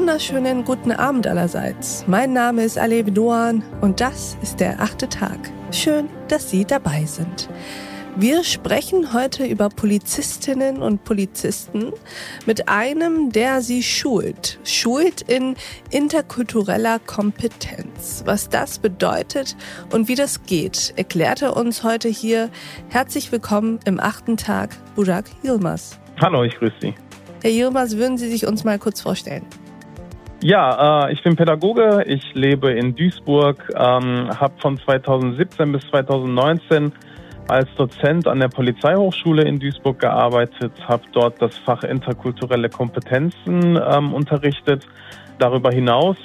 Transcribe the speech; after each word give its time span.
wunderschönen 0.00 0.64
guten 0.64 0.92
Abend 0.92 1.26
allerseits. 1.26 2.06
Mein 2.06 2.32
Name 2.32 2.64
ist 2.64 2.78
Alev 2.78 3.12
Doan 3.12 3.62
und 3.82 4.00
das 4.00 4.38
ist 4.40 4.58
der 4.58 4.80
achte 4.80 5.10
Tag. 5.10 5.38
Schön, 5.72 6.08
dass 6.28 6.48
Sie 6.48 6.64
dabei 6.64 7.04
sind. 7.04 7.50
Wir 8.16 8.42
sprechen 8.42 9.12
heute 9.12 9.44
über 9.44 9.68
Polizistinnen 9.68 10.80
und 10.80 11.04
Polizisten 11.04 11.92
mit 12.46 12.70
einem, 12.70 13.30
der 13.30 13.60
sie 13.60 13.82
schult. 13.82 14.58
Schult 14.64 15.20
in 15.20 15.54
interkultureller 15.90 16.98
Kompetenz. 17.00 18.22
Was 18.24 18.48
das 18.48 18.78
bedeutet 18.78 19.54
und 19.92 20.08
wie 20.08 20.14
das 20.14 20.44
geht, 20.44 20.94
erklärt 20.96 21.42
er 21.42 21.58
uns 21.58 21.84
heute 21.84 22.08
hier. 22.08 22.48
Herzlich 22.88 23.30
willkommen 23.32 23.80
im 23.84 24.00
achten 24.00 24.38
Tag, 24.38 24.70
Burak 24.96 25.26
Yilmaz. 25.44 26.00
Hallo, 26.22 26.42
ich 26.42 26.54
grüße 26.54 26.76
Sie. 26.80 26.94
Herr 27.42 27.50
Yilmaz, 27.50 27.96
würden 27.96 28.16
Sie 28.16 28.30
sich 28.30 28.46
uns 28.46 28.64
mal 28.64 28.78
kurz 28.78 29.02
vorstellen? 29.02 29.44
Ja, 30.42 31.06
äh, 31.06 31.12
ich 31.12 31.22
bin 31.22 31.36
Pädagoge, 31.36 32.02
ich 32.06 32.34
lebe 32.34 32.70
in 32.70 32.96
Duisburg, 32.96 33.62
ähm, 33.74 34.30
habe 34.40 34.54
von 34.58 34.78
2017 34.78 35.70
bis 35.70 35.82
2019 35.90 36.92
als 37.46 37.68
Dozent 37.76 38.26
an 38.26 38.40
der 38.40 38.48
Polizeihochschule 38.48 39.42
in 39.42 39.58
Duisburg 39.58 39.98
gearbeitet, 39.98 40.72
habe 40.88 41.02
dort 41.12 41.42
das 41.42 41.58
Fach 41.58 41.82
interkulturelle 41.82 42.70
Kompetenzen 42.70 43.78
ähm, 43.86 44.14
unterrichtet. 44.14 44.86
Darüber 45.38 45.72
hinaus 45.72 46.16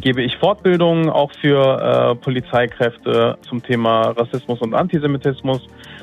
gebe 0.00 0.22
ich 0.22 0.36
Fortbildungen 0.38 1.08
auch 1.08 1.30
für 1.40 1.60
äh, 1.62 2.14
Polizeikräfte 2.16 3.36
zum 3.48 3.62
Thema 3.62 4.10
Rassismus 4.10 4.60
und 4.60 4.74
Antisemitismus 4.74 5.60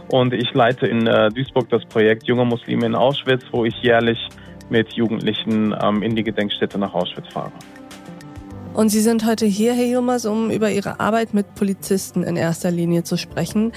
und 0.09 0.33
ich 0.33 0.53
leite 0.53 0.87
in 0.87 1.07
äh, 1.07 1.29
Duisburg 1.29 1.67
das 1.69 1.83
Projekt 1.85 2.23
Junge 2.25 2.45
Muslime 2.45 2.85
in 2.85 2.95
Auschwitz, 2.95 3.43
wo 3.51 3.65
ich 3.65 3.75
jährlich 3.81 4.19
mit 4.69 4.93
Jugendlichen 4.93 5.75
ähm, 5.81 6.03
in 6.03 6.15
die 6.15 6.23
Gedenkstätte 6.23 6.77
nach 6.77 6.93
Auschwitz 6.93 7.31
fahre. 7.31 7.51
Und 8.73 8.89
Sie 8.89 9.01
sind 9.01 9.25
heute 9.25 9.45
hier, 9.45 9.73
Herr 9.73 9.87
Jummers, 9.87 10.25
um 10.25 10.51
über 10.51 10.71
Ihre 10.71 10.99
Arbeit 10.99 11.33
mit 11.33 11.55
Polizisten 11.55 12.23
in 12.23 12.35
erster 12.37 12.71
Linie 12.71 13.03
zu 13.03 13.17
sprechen. 13.17 13.73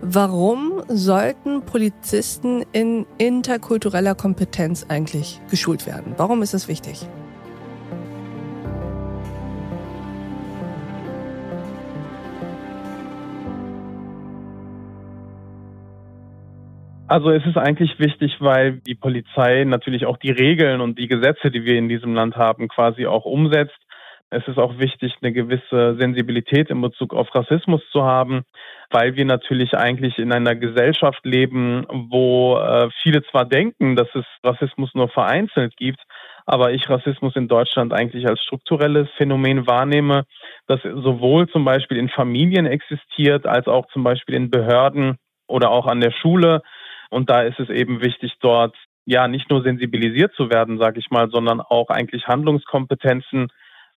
Warum 0.00 0.82
sollten 0.88 1.62
Polizisten 1.62 2.64
in 2.72 3.06
interkultureller 3.18 4.14
Kompetenz 4.14 4.86
eigentlich 4.88 5.40
geschult 5.50 5.86
werden? 5.86 6.14
Warum 6.18 6.42
ist 6.42 6.54
das 6.54 6.68
wichtig? 6.68 7.08
Also 17.14 17.30
es 17.30 17.46
ist 17.46 17.56
eigentlich 17.56 18.00
wichtig, 18.00 18.38
weil 18.40 18.80
die 18.80 18.96
Polizei 18.96 19.62
natürlich 19.62 20.04
auch 20.04 20.16
die 20.16 20.32
Regeln 20.32 20.80
und 20.80 20.98
die 20.98 21.06
Gesetze, 21.06 21.52
die 21.52 21.64
wir 21.64 21.78
in 21.78 21.88
diesem 21.88 22.12
Land 22.12 22.34
haben, 22.34 22.66
quasi 22.66 23.06
auch 23.06 23.24
umsetzt 23.24 23.78
es 24.34 24.46
ist 24.48 24.58
auch 24.58 24.78
wichtig, 24.78 25.14
eine 25.22 25.32
gewisse 25.32 25.96
Sensibilität 25.98 26.70
in 26.70 26.80
Bezug 26.80 27.14
auf 27.14 27.32
Rassismus 27.34 27.80
zu 27.92 28.02
haben, 28.02 28.42
weil 28.90 29.14
wir 29.16 29.24
natürlich 29.24 29.74
eigentlich 29.74 30.18
in 30.18 30.32
einer 30.32 30.56
Gesellschaft 30.56 31.24
leben, 31.24 31.86
wo 32.10 32.56
äh, 32.56 32.88
viele 33.02 33.22
zwar 33.30 33.44
denken, 33.44 33.96
dass 33.96 34.08
es 34.14 34.24
Rassismus 34.42 34.90
nur 34.94 35.08
vereinzelt 35.08 35.76
gibt, 35.76 36.00
aber 36.46 36.72
ich 36.72 36.88
Rassismus 36.88 37.36
in 37.36 37.48
Deutschland 37.48 37.92
eigentlich 37.92 38.26
als 38.26 38.42
strukturelles 38.42 39.08
Phänomen 39.16 39.66
wahrnehme, 39.66 40.24
das 40.66 40.80
sowohl 40.82 41.48
zum 41.48 41.64
Beispiel 41.64 41.98
in 41.98 42.08
Familien 42.08 42.66
existiert, 42.66 43.46
als 43.46 43.66
auch 43.66 43.86
zum 43.92 44.02
Beispiel 44.02 44.34
in 44.34 44.50
Behörden 44.50 45.16
oder 45.46 45.70
auch 45.70 45.86
an 45.86 46.00
der 46.00 46.10
Schule. 46.10 46.62
Und 47.14 47.30
da 47.30 47.42
ist 47.42 47.60
es 47.60 47.68
eben 47.68 48.02
wichtig, 48.02 48.32
dort 48.40 48.74
ja 49.06 49.28
nicht 49.28 49.48
nur 49.48 49.62
sensibilisiert 49.62 50.34
zu 50.34 50.50
werden, 50.50 50.78
sage 50.78 50.98
ich 50.98 51.10
mal, 51.10 51.30
sondern 51.30 51.60
auch 51.60 51.88
eigentlich 51.88 52.26
Handlungskompetenzen 52.26 53.52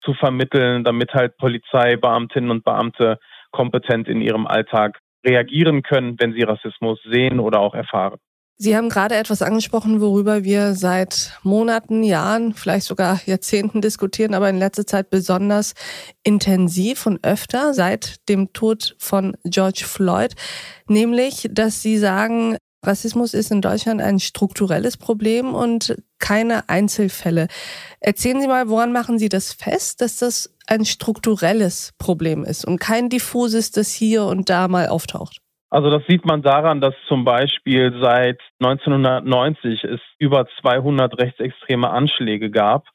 zu 0.03 0.15
vermitteln, 0.15 0.83
damit 0.83 1.15
halt 1.15 1.37
Polizeibeamtinnen 1.37 2.50
und 2.50 2.65
Beamte 2.65 3.19
kompetent 3.53 4.09
in 4.09 4.21
ihrem 4.21 4.49
Alltag 4.49 4.99
reagieren 5.25 5.84
können, 5.84 6.16
wenn 6.19 6.33
sie 6.33 6.43
Rassismus 6.43 6.99
sehen 7.05 7.38
oder 7.38 7.61
auch 7.61 7.75
erfahren. 7.75 8.19
Sie 8.56 8.77
haben 8.77 8.88
gerade 8.88 9.17
etwas 9.17 9.43
angesprochen, 9.43 10.00
worüber 10.00 10.44
wir 10.44 10.75
seit 10.75 11.38
Monaten, 11.43 12.05
Jahren, 12.05 12.53
vielleicht 12.55 12.87
sogar 12.87 13.21
Jahrzehnten 13.27 13.81
diskutieren, 13.81 14.33
aber 14.33 14.49
in 14.49 14.59
letzter 14.59 14.87
Zeit 14.87 15.11
besonders 15.11 15.75
intensiv 16.22 17.06
und 17.06 17.25
öfter 17.25 17.75
seit 17.75 18.28
dem 18.28 18.53
Tod 18.53 18.94
von 18.99 19.37
George 19.44 19.84
Floyd, 19.84 20.34
nämlich, 20.88 21.49
dass 21.50 21.83
Sie 21.83 21.99
sagen, 21.99 22.56
Rassismus 22.87 23.34
ist 23.34 23.50
in 23.50 23.61
Deutschland 23.61 24.00
ein 24.00 24.19
strukturelles 24.21 24.97
Problem 24.97 25.55
und 25.55 25.97
keine 26.19 26.69
Einzelfälle. 26.69 27.49
Erzählen 28.00 28.41
Sie 28.41 28.49
mal, 28.49 28.69
woran 28.69 28.93
machen 28.93 29.19
Sie 29.19 29.28
das 29.28 29.53
fest, 29.53 30.00
dass 30.00 30.19
das 30.19 30.55
ein 30.67 30.84
strukturelles 30.84 31.93
Problem 31.99 32.44
ist 32.44 32.65
und 32.65 32.78
kein 32.78 33.09
diffuses, 33.09 33.71
das 33.71 33.93
hier 33.93 34.25
und 34.25 34.49
da 34.50 34.69
mal 34.69 34.89
auftaucht? 34.89 35.39
Also 35.71 35.91
das 35.91 36.03
sieht 36.06 36.25
man 36.25 36.43
daran, 36.43 36.81
dass 36.81 36.94
zum 37.09 37.25
Beispiel 37.25 37.99
seit 38.00 38.41
1990 38.61 39.83
es 39.83 40.00
über 40.19 40.47
200 40.61 41.21
rechtsextreme 41.21 41.91
Anschläge 41.91 42.50
gab, 42.50 42.87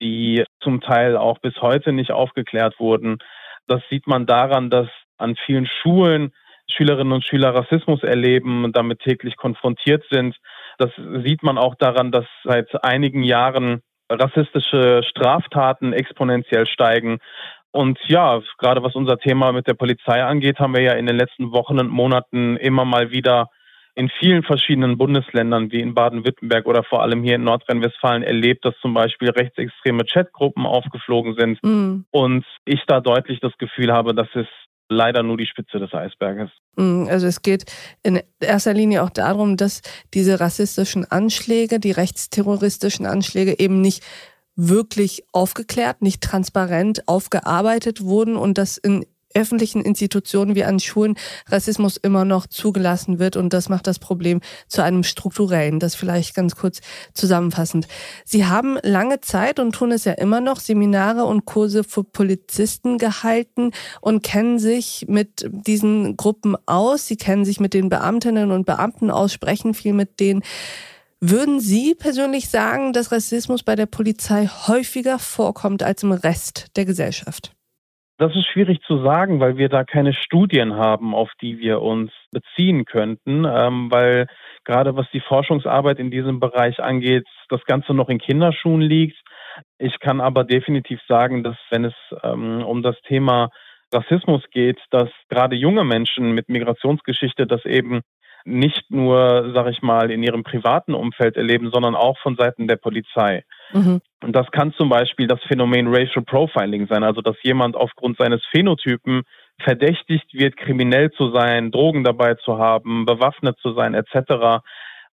die 0.00 0.44
zum 0.62 0.80
Teil 0.80 1.16
auch 1.16 1.38
bis 1.38 1.54
heute 1.60 1.92
nicht 1.92 2.12
aufgeklärt 2.12 2.78
wurden. 2.78 3.18
Das 3.66 3.82
sieht 3.90 4.06
man 4.06 4.26
daran, 4.26 4.70
dass 4.70 4.88
an 5.18 5.36
vielen 5.46 5.66
Schulen 5.66 6.32
Schülerinnen 6.68 7.12
und 7.12 7.24
Schüler 7.24 7.54
Rassismus 7.54 8.02
erleben 8.02 8.64
und 8.64 8.76
damit 8.76 9.00
täglich 9.00 9.36
konfrontiert 9.36 10.04
sind. 10.10 10.36
Das 10.78 10.90
sieht 11.24 11.42
man 11.42 11.58
auch 11.58 11.74
daran, 11.74 12.12
dass 12.12 12.26
seit 12.44 12.84
einigen 12.84 13.22
Jahren 13.22 13.82
rassistische 14.10 15.02
Straftaten 15.04 15.92
exponentiell 15.92 16.66
steigen. 16.66 17.18
Und 17.70 17.98
ja, 18.06 18.40
gerade 18.58 18.82
was 18.82 18.94
unser 18.94 19.18
Thema 19.18 19.52
mit 19.52 19.66
der 19.66 19.74
Polizei 19.74 20.22
angeht, 20.22 20.58
haben 20.58 20.74
wir 20.74 20.82
ja 20.82 20.92
in 20.92 21.06
den 21.06 21.16
letzten 21.16 21.52
Wochen 21.52 21.78
und 21.78 21.88
Monaten 21.88 22.56
immer 22.56 22.84
mal 22.84 23.10
wieder 23.10 23.48
in 23.94 24.10
vielen 24.20 24.42
verschiedenen 24.42 24.96
Bundesländern 24.96 25.70
wie 25.70 25.80
in 25.80 25.94
Baden-Württemberg 25.94 26.66
oder 26.66 26.82
vor 26.82 27.02
allem 27.02 27.22
hier 27.22 27.34
in 27.34 27.44
Nordrhein-Westfalen 27.44 28.22
erlebt, 28.22 28.64
dass 28.64 28.74
zum 28.80 28.94
Beispiel 28.94 29.30
rechtsextreme 29.30 30.04
Chatgruppen 30.04 30.64
aufgeflogen 30.64 31.34
sind. 31.38 31.62
Mhm. 31.62 32.06
Und 32.10 32.46
ich 32.64 32.82
da 32.86 33.00
deutlich 33.00 33.40
das 33.40 33.56
Gefühl 33.58 33.92
habe, 33.92 34.14
dass 34.14 34.28
es 34.34 34.46
leider 34.92 35.22
nur 35.22 35.36
die 35.36 35.46
Spitze 35.46 35.78
des 35.78 35.92
Eisberges. 35.92 36.50
Mm, 36.76 37.06
also 37.08 37.26
es 37.26 37.42
geht 37.42 37.64
in 38.02 38.20
erster 38.40 38.74
Linie 38.74 39.02
auch 39.02 39.10
darum, 39.10 39.56
dass 39.56 39.82
diese 40.14 40.40
rassistischen 40.40 41.04
Anschläge, 41.10 41.80
die 41.80 41.92
rechtsterroristischen 41.92 43.06
Anschläge 43.06 43.58
eben 43.58 43.80
nicht 43.80 44.02
wirklich 44.54 45.24
aufgeklärt, 45.32 46.02
nicht 46.02 46.22
transparent 46.22 47.08
aufgearbeitet 47.08 48.02
wurden 48.02 48.36
und 48.36 48.58
dass 48.58 48.76
in 48.76 49.06
öffentlichen 49.34 49.82
Institutionen 49.82 50.54
wie 50.54 50.64
an 50.64 50.80
Schulen 50.80 51.16
Rassismus 51.48 51.96
immer 51.96 52.24
noch 52.24 52.46
zugelassen 52.46 53.18
wird 53.18 53.36
und 53.36 53.52
das 53.52 53.68
macht 53.68 53.86
das 53.86 53.98
Problem 53.98 54.40
zu 54.68 54.82
einem 54.82 55.02
strukturellen. 55.02 55.78
Das 55.78 55.94
vielleicht 55.94 56.34
ganz 56.34 56.56
kurz 56.56 56.80
zusammenfassend. 57.14 57.86
Sie 58.24 58.46
haben 58.46 58.78
lange 58.82 59.20
Zeit 59.20 59.58
und 59.58 59.72
tun 59.72 59.92
es 59.92 60.04
ja 60.04 60.12
immer 60.12 60.40
noch 60.40 60.60
Seminare 60.60 61.24
und 61.24 61.44
Kurse 61.44 61.84
für 61.84 62.04
Polizisten 62.04 62.98
gehalten 62.98 63.70
und 64.00 64.22
kennen 64.22 64.58
sich 64.58 65.06
mit 65.08 65.48
diesen 65.50 66.16
Gruppen 66.16 66.56
aus. 66.66 67.06
Sie 67.06 67.16
kennen 67.16 67.44
sich 67.44 67.60
mit 67.60 67.74
den 67.74 67.88
Beamtinnen 67.88 68.50
und 68.50 68.66
Beamten 68.66 69.10
aus, 69.10 69.32
sprechen 69.32 69.74
viel 69.74 69.92
mit 69.92 70.20
denen. 70.20 70.42
Würden 71.24 71.60
Sie 71.60 71.94
persönlich 71.94 72.48
sagen, 72.48 72.92
dass 72.92 73.12
Rassismus 73.12 73.62
bei 73.62 73.76
der 73.76 73.86
Polizei 73.86 74.48
häufiger 74.48 75.20
vorkommt 75.20 75.84
als 75.84 76.02
im 76.02 76.10
Rest 76.10 76.66
der 76.74 76.84
Gesellschaft? 76.84 77.54
Das 78.22 78.36
ist 78.36 78.46
schwierig 78.46 78.80
zu 78.86 79.02
sagen, 79.02 79.40
weil 79.40 79.56
wir 79.56 79.68
da 79.68 79.82
keine 79.82 80.14
Studien 80.14 80.76
haben, 80.76 81.12
auf 81.12 81.32
die 81.40 81.58
wir 81.58 81.82
uns 81.82 82.12
beziehen 82.30 82.84
könnten, 82.84 83.44
ähm, 83.44 83.90
weil 83.90 84.28
gerade 84.64 84.94
was 84.94 85.10
die 85.12 85.18
Forschungsarbeit 85.18 85.98
in 85.98 86.12
diesem 86.12 86.38
Bereich 86.38 86.78
angeht, 86.78 87.26
das 87.48 87.64
Ganze 87.64 87.94
noch 87.94 88.08
in 88.08 88.20
Kinderschuhen 88.20 88.80
liegt. 88.80 89.18
Ich 89.76 89.98
kann 89.98 90.20
aber 90.20 90.44
definitiv 90.44 91.00
sagen, 91.08 91.42
dass 91.42 91.56
wenn 91.70 91.84
es 91.84 91.94
ähm, 92.22 92.62
um 92.64 92.84
das 92.84 92.94
Thema 93.08 93.50
Rassismus 93.92 94.44
geht, 94.52 94.78
dass 94.92 95.10
gerade 95.28 95.56
junge 95.56 95.82
Menschen 95.82 96.30
mit 96.30 96.48
Migrationsgeschichte 96.48 97.48
das 97.48 97.64
eben 97.64 98.02
nicht 98.44 98.88
nur, 98.88 99.50
sag 99.52 99.68
ich 99.68 99.82
mal, 99.82 100.12
in 100.12 100.22
ihrem 100.22 100.44
privaten 100.44 100.94
Umfeld 100.94 101.36
erleben, 101.36 101.72
sondern 101.72 101.96
auch 101.96 102.18
von 102.18 102.36
Seiten 102.36 102.68
der 102.68 102.76
Polizei. 102.76 103.42
Mhm. 103.72 104.00
Und 104.22 104.36
das 104.36 104.50
kann 104.52 104.72
zum 104.74 104.88
Beispiel 104.88 105.26
das 105.26 105.40
Phänomen 105.48 105.88
Racial 105.88 106.24
Profiling 106.24 106.86
sein, 106.86 107.02
also 107.02 107.20
dass 107.20 107.36
jemand 107.42 107.76
aufgrund 107.76 108.18
seines 108.18 108.42
Phänotypen 108.50 109.22
verdächtigt 109.60 110.32
wird, 110.32 110.56
kriminell 110.56 111.10
zu 111.12 111.30
sein, 111.30 111.70
Drogen 111.70 112.04
dabei 112.04 112.34
zu 112.34 112.58
haben, 112.58 113.04
bewaffnet 113.04 113.58
zu 113.60 113.72
sein, 113.74 113.94
etc. 113.94 114.62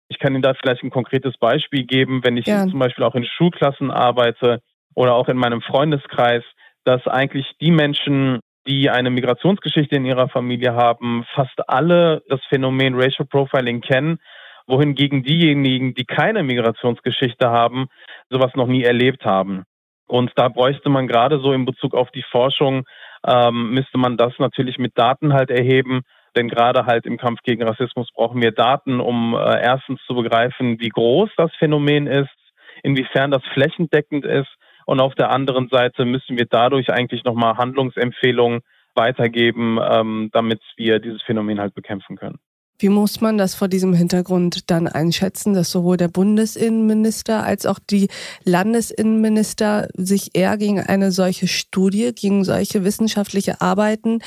Ich 0.09 0.19
kann 0.19 0.35
Ihnen 0.35 0.43
da 0.43 0.55
vielleicht 0.55 0.83
ein 0.83 0.91
konkretes 0.91 1.37
Beispiel 1.39 1.85
geben, 1.85 2.23
wenn 2.25 2.37
ich 2.37 2.47
ja. 2.47 2.67
zum 2.67 2.79
Beispiel 2.79 3.05
auch 3.05 3.15
in 3.15 3.25
Schulklassen 3.25 3.91
arbeite 3.91 4.61
oder 4.95 5.15
auch 5.15 5.29
in 5.29 5.37
meinem 5.37 5.63
Freundeskreis, 5.63 6.43
dass 6.85 7.07
eigentlich 7.07 7.47
die 7.61 7.71
Menschen, 7.71 8.41
die 8.67 8.91
eine 8.91 9.11
Migrationsgeschichte 9.11 9.97
in 9.97 10.05
ihrer 10.05 10.29
Familie 10.29 10.75
haben, 10.75 11.25
fast 11.35 11.69
alle 11.69 12.23
das 12.29 12.41
Phänomen 12.49 12.95
Racial 12.95 13.27
Profiling 13.27 13.81
kennen, 13.81 14.19
wohingegen 14.69 15.23
diejenigen, 15.23 15.95
die 15.95 16.05
keine 16.05 16.43
Migrationsgeschichte 16.45 17.51
haben, 17.51 17.87
sowas 18.31 18.53
noch 18.55 18.69
nie 18.69 18.85
erlebt 18.85 19.25
haben. 19.25 19.65
Und 20.07 20.33
da 20.37 20.49
bräuchte 20.49 20.89
man 20.89 21.09
gerade 21.09 21.41
so 21.41 21.53
in 21.53 21.65
Bezug 21.65 21.95
auf 21.95 22.11
die 22.11 22.25
Forschung, 22.31 22.85
ähm, 23.27 23.71
müsste 23.71 23.99
man 23.99 24.17
das 24.17 24.33
natürlich 24.39 24.79
mit 24.79 24.97
Daten 24.97 25.33
halt 25.33 25.51
erheben. 25.51 26.03
Denn 26.37 26.49
gerade 26.49 26.87
halt 26.87 27.05
im 27.07 27.17
Kampf 27.17 27.41
gegen 27.43 27.63
Rassismus 27.63 28.09
brauchen 28.15 28.41
wir 28.41 28.53
Daten, 28.53 29.01
um 29.01 29.35
äh, 29.35 29.61
erstens 29.61 30.01
zu 30.07 30.15
begreifen, 30.15 30.79
wie 30.79 30.89
groß 30.89 31.31
das 31.37 31.51
Phänomen 31.59 32.07
ist, 32.07 32.29
inwiefern 32.83 33.31
das 33.31 33.43
flächendeckend 33.55 34.25
ist. 34.25 34.55
Und 34.87 35.01
auf 35.01 35.15
der 35.15 35.31
anderen 35.31 35.69
Seite 35.69 36.05
müssen 36.05 36.39
wir 36.39 36.47
dadurch 36.47 36.91
eigentlich 36.91 37.25
nochmal 37.25 37.57
Handlungsempfehlungen 37.57 38.61
weitergeben, 38.95 39.79
ähm, 39.83 40.31
damit 40.33 40.61
wir 40.77 40.99
dieses 40.99 41.23
Phänomen 41.23 41.61
halt 41.61 41.75
bekämpfen 41.75 42.17
können. 42.17 42.39
Wie 42.81 42.89
muss 42.89 43.21
man 43.21 43.39
das 43.39 43.57
vor 43.57 43.67
diesem 43.67 43.93
Hintergrund 43.93 44.71
dann 44.71 44.87
einschätzen, 44.87 45.53
dass 45.53 45.73
sowohl 45.73 45.97
der 45.97 46.07
Bundesinnenminister 46.07 47.43
als 47.43 47.67
auch 47.67 47.81
die 47.81 48.09
Landesinnenminister 48.45 49.89
sich 49.95 50.31
eher 50.35 50.57
gegen 50.57 50.79
eine 50.81 51.11
solche 51.11 51.49
Studie, 51.49 52.13
gegen 52.15 52.45
solche 52.45 52.85
wissenschaftliche 52.85 53.61
Arbeiten 53.61 54.21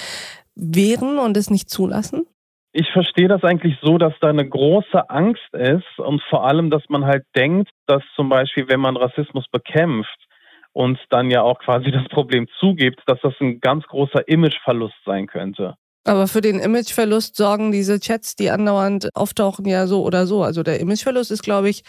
wehren 0.55 1.17
und 1.17 1.37
es 1.37 1.49
nicht 1.49 1.69
zulassen? 1.69 2.25
Ich 2.73 2.89
verstehe 2.91 3.29
das 3.29 3.43
eigentlich 3.43 3.77
so, 3.81 3.97
dass 3.97 4.13
da 4.19 4.27
eine 4.27 4.47
große 4.47 5.09
Angst 5.09 5.53
ist 5.53 5.99
und 5.99 6.21
vor 6.29 6.45
allem, 6.45 6.69
dass 6.69 6.83
man 6.89 7.05
halt 7.05 7.23
denkt, 7.35 7.69
dass 7.85 8.03
zum 8.15 8.27
Beispiel, 8.27 8.67
wenn 8.67 8.81
man 8.81 8.97
Rassismus 8.97 9.45
bekämpft 9.49 10.27
und 10.73 10.99
dann 11.09 11.29
ja 11.29 11.41
auch 11.41 11.59
quasi 11.59 11.91
das 11.91 12.07
Problem 12.09 12.47
zugibt, 12.59 13.01
dass 13.07 13.19
das 13.21 13.33
ein 13.39 13.59
ganz 13.61 13.85
großer 13.87 14.27
Imageverlust 14.27 14.95
sein 15.05 15.27
könnte. 15.27 15.75
Aber 16.03 16.27
für 16.27 16.41
den 16.41 16.59
Imageverlust 16.59 17.35
sorgen 17.35 17.71
diese 17.71 17.99
Chats, 17.99 18.35
die 18.35 18.49
andauernd 18.49 19.09
auftauchen, 19.13 19.65
ja 19.65 19.85
so 19.85 20.03
oder 20.03 20.25
so. 20.25 20.43
Also 20.43 20.63
der 20.63 20.79
Imageverlust 20.79 21.31
ist, 21.31 21.43
glaube 21.43 21.69
ich, 21.69 21.83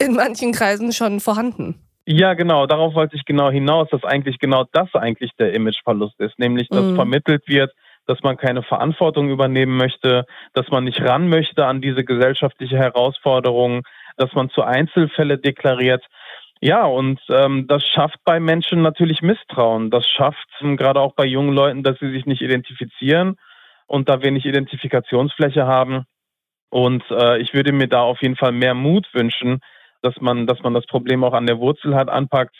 in 0.00 0.14
manchen 0.14 0.52
Kreisen 0.52 0.92
schon 0.92 1.20
vorhanden. 1.20 1.86
Ja, 2.06 2.34
genau. 2.34 2.66
Darauf 2.66 2.94
wollte 2.94 3.16
ich 3.16 3.24
genau 3.24 3.50
hinaus, 3.50 3.88
dass 3.90 4.04
eigentlich 4.04 4.38
genau 4.38 4.64
das 4.72 4.94
eigentlich 4.94 5.32
der 5.38 5.52
Imageverlust 5.54 6.18
ist, 6.20 6.38
nämlich 6.38 6.68
dass 6.68 6.84
mhm. 6.84 6.94
vermittelt 6.94 7.48
wird, 7.48 7.72
dass 8.06 8.22
man 8.22 8.36
keine 8.36 8.62
Verantwortung 8.62 9.28
übernehmen 9.30 9.76
möchte, 9.76 10.24
dass 10.54 10.68
man 10.68 10.84
nicht 10.84 11.00
ran 11.00 11.28
möchte 11.28 11.66
an 11.66 11.80
diese 11.80 12.04
gesellschaftliche 12.04 12.78
Herausforderung, 12.78 13.82
dass 14.16 14.32
man 14.34 14.50
zu 14.50 14.62
Einzelfälle 14.62 15.38
deklariert. 15.38 16.04
Ja, 16.60 16.84
und 16.84 17.20
ähm, 17.28 17.66
das 17.66 17.86
schafft 17.86 18.18
bei 18.24 18.40
Menschen 18.40 18.80
natürlich 18.80 19.20
Misstrauen. 19.20 19.90
Das 19.90 20.08
schafft 20.08 20.48
ähm, 20.60 20.76
gerade 20.76 21.00
auch 21.00 21.14
bei 21.14 21.26
jungen 21.26 21.52
Leuten, 21.52 21.82
dass 21.82 21.98
sie 21.98 22.10
sich 22.10 22.24
nicht 22.24 22.40
identifizieren 22.40 23.36
und 23.86 24.08
da 24.08 24.22
wenig 24.22 24.46
Identifikationsfläche 24.46 25.66
haben. 25.66 26.06
Und 26.70 27.04
äh, 27.10 27.38
ich 27.38 27.52
würde 27.52 27.72
mir 27.72 27.88
da 27.88 28.00
auf 28.00 28.22
jeden 28.22 28.36
Fall 28.36 28.52
mehr 28.52 28.74
Mut 28.74 29.06
wünschen, 29.12 29.60
dass 30.02 30.14
man, 30.20 30.46
dass 30.46 30.62
man 30.62 30.74
das 30.74 30.86
Problem 30.86 31.24
auch 31.24 31.34
an 31.34 31.46
der 31.46 31.58
Wurzel 31.58 31.94
hat, 31.94 32.08
anpackt. 32.08 32.56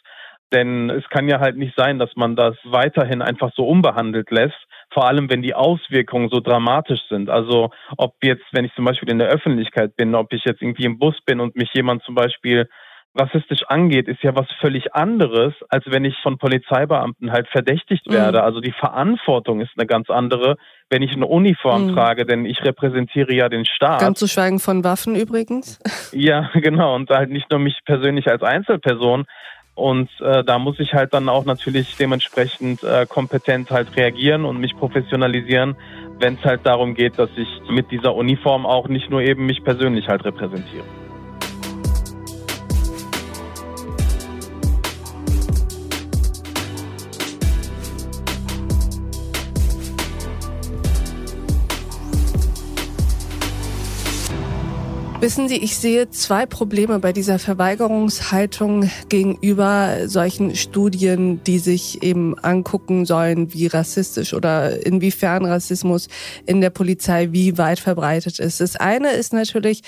Denn 0.52 0.90
es 0.90 1.08
kann 1.08 1.28
ja 1.28 1.40
halt 1.40 1.56
nicht 1.56 1.74
sein, 1.76 1.98
dass 1.98 2.14
man 2.16 2.36
das 2.36 2.54
weiterhin 2.64 3.20
einfach 3.20 3.50
so 3.56 3.66
unbehandelt 3.66 4.30
lässt, 4.30 4.56
vor 4.92 5.08
allem 5.08 5.28
wenn 5.28 5.42
die 5.42 5.54
Auswirkungen 5.54 6.28
so 6.28 6.38
dramatisch 6.38 7.00
sind. 7.08 7.30
Also 7.30 7.70
ob 7.96 8.14
jetzt, 8.22 8.44
wenn 8.52 8.64
ich 8.64 8.74
zum 8.74 8.84
Beispiel 8.84 9.10
in 9.10 9.18
der 9.18 9.28
Öffentlichkeit 9.28 9.96
bin, 9.96 10.14
ob 10.14 10.32
ich 10.32 10.44
jetzt 10.44 10.62
irgendwie 10.62 10.84
im 10.84 10.98
Bus 10.98 11.16
bin 11.26 11.40
und 11.40 11.56
mich 11.56 11.70
jemand 11.74 12.04
zum 12.04 12.14
Beispiel 12.14 12.68
rassistisch 13.16 13.62
angeht, 13.68 14.08
ist 14.08 14.22
ja 14.22 14.34
was 14.34 14.46
völlig 14.60 14.94
anderes, 14.94 15.54
als 15.68 15.84
wenn 15.86 16.04
ich 16.04 16.14
von 16.22 16.38
Polizeibeamten 16.38 17.32
halt 17.32 17.48
verdächtigt 17.48 18.06
mhm. 18.06 18.14
werde. 18.14 18.42
Also 18.42 18.60
die 18.60 18.72
Verantwortung 18.72 19.60
ist 19.60 19.70
eine 19.76 19.86
ganz 19.86 20.10
andere, 20.10 20.56
wenn 20.90 21.02
ich 21.02 21.12
eine 21.12 21.26
Uniform 21.26 21.88
mhm. 21.88 21.94
trage, 21.94 22.26
denn 22.26 22.44
ich 22.44 22.62
repräsentiere 22.62 23.34
ja 23.34 23.48
den 23.48 23.64
Staat. 23.64 24.00
Ganz 24.00 24.18
zu 24.18 24.28
schweigen 24.28 24.58
von 24.58 24.84
Waffen 24.84 25.16
übrigens. 25.16 25.80
Ja, 26.12 26.50
genau. 26.54 26.94
Und 26.94 27.10
halt 27.10 27.30
nicht 27.30 27.50
nur 27.50 27.58
mich 27.58 27.78
persönlich 27.84 28.28
als 28.28 28.42
Einzelperson. 28.42 29.26
Und 29.74 30.08
äh, 30.20 30.42
da 30.44 30.58
muss 30.58 30.80
ich 30.80 30.94
halt 30.94 31.12
dann 31.12 31.28
auch 31.28 31.44
natürlich 31.44 31.96
dementsprechend 31.96 32.82
äh, 32.82 33.06
kompetent 33.06 33.70
halt 33.70 33.94
reagieren 33.96 34.44
und 34.44 34.58
mich 34.58 34.74
professionalisieren, 34.76 35.76
wenn 36.18 36.34
es 36.34 36.44
halt 36.44 36.64
darum 36.64 36.94
geht, 36.94 37.18
dass 37.18 37.28
ich 37.36 37.48
mit 37.68 37.90
dieser 37.90 38.14
Uniform 38.14 38.64
auch 38.64 38.88
nicht 38.88 39.10
nur 39.10 39.20
eben 39.20 39.44
mich 39.44 39.62
persönlich 39.64 40.08
halt 40.08 40.24
repräsentiere. 40.24 40.84
Wissen 55.26 55.48
Sie, 55.48 55.56
ich 55.56 55.76
sehe 55.76 56.08
zwei 56.10 56.46
Probleme 56.46 57.00
bei 57.00 57.12
dieser 57.12 57.40
Verweigerungshaltung 57.40 58.88
gegenüber 59.08 60.06
solchen 60.06 60.54
Studien, 60.54 61.42
die 61.42 61.58
sich 61.58 62.04
eben 62.04 62.38
angucken 62.38 63.04
sollen, 63.06 63.52
wie 63.52 63.66
rassistisch 63.66 64.34
oder 64.34 64.86
inwiefern 64.86 65.44
Rassismus 65.44 66.06
in 66.46 66.60
der 66.60 66.70
Polizei 66.70 67.32
wie 67.32 67.58
weit 67.58 67.80
verbreitet 67.80 68.38
ist. 68.38 68.60
Das 68.60 68.76
eine 68.76 69.14
ist 69.14 69.32
natürlich, 69.32 69.82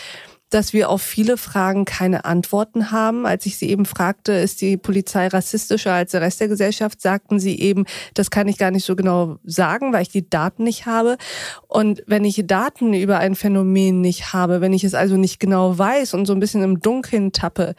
dass 0.51 0.73
wir 0.73 0.89
auf 0.91 1.03
viele 1.03 1.37
Fragen 1.37 1.85
keine 1.85 2.25
Antworten 2.25 2.91
haben. 2.91 3.27
Als 3.27 3.47
ich 3.47 3.59
sie 3.59 3.69
eben 3.69 3.85
fragte, 3.85 4.33
ist 4.33 4.61
die 4.61 4.77
Polizei 4.77 5.29
rassistischer 5.29 5.93
als 5.93 6.13
der 6.13 6.23
Rest 6.23 6.41
der 6.41 6.49
Gesellschaft, 6.49 7.01
sagten 7.01 7.39
sie 7.39 7.59
eben, 7.59 7.85
das 8.15 8.31
kann 8.31 8.49
ich 8.49 8.59
gar 8.59 8.71
nicht 8.71 8.85
so 8.85 8.97
genau 8.97 9.39
sagen, 9.45 9.93
weil 9.93 10.03
ich 10.03 10.09
die 10.09 10.29
Daten 10.29 10.65
nicht 10.65 10.87
habe. 10.87 11.17
Und 11.67 12.03
wenn 12.07 12.25
ich 12.25 12.43
Daten 12.47 12.95
über 12.95 13.19
ein 13.19 13.35
Phänomen 13.35 14.01
nicht 14.01 14.33
habe, 14.33 14.61
wenn 14.61 14.73
ich 14.73 14.85
es 14.85 14.95
also 14.95 15.17
nicht 15.17 15.41
genau 15.41 15.77
weiß 15.77 16.15
und 16.15 16.27
so 16.27 16.33
ein 16.33 16.41
bisschen 16.41 16.63
im 16.63 16.81
Dunkeln 16.81 17.33
tappe, 17.33 17.75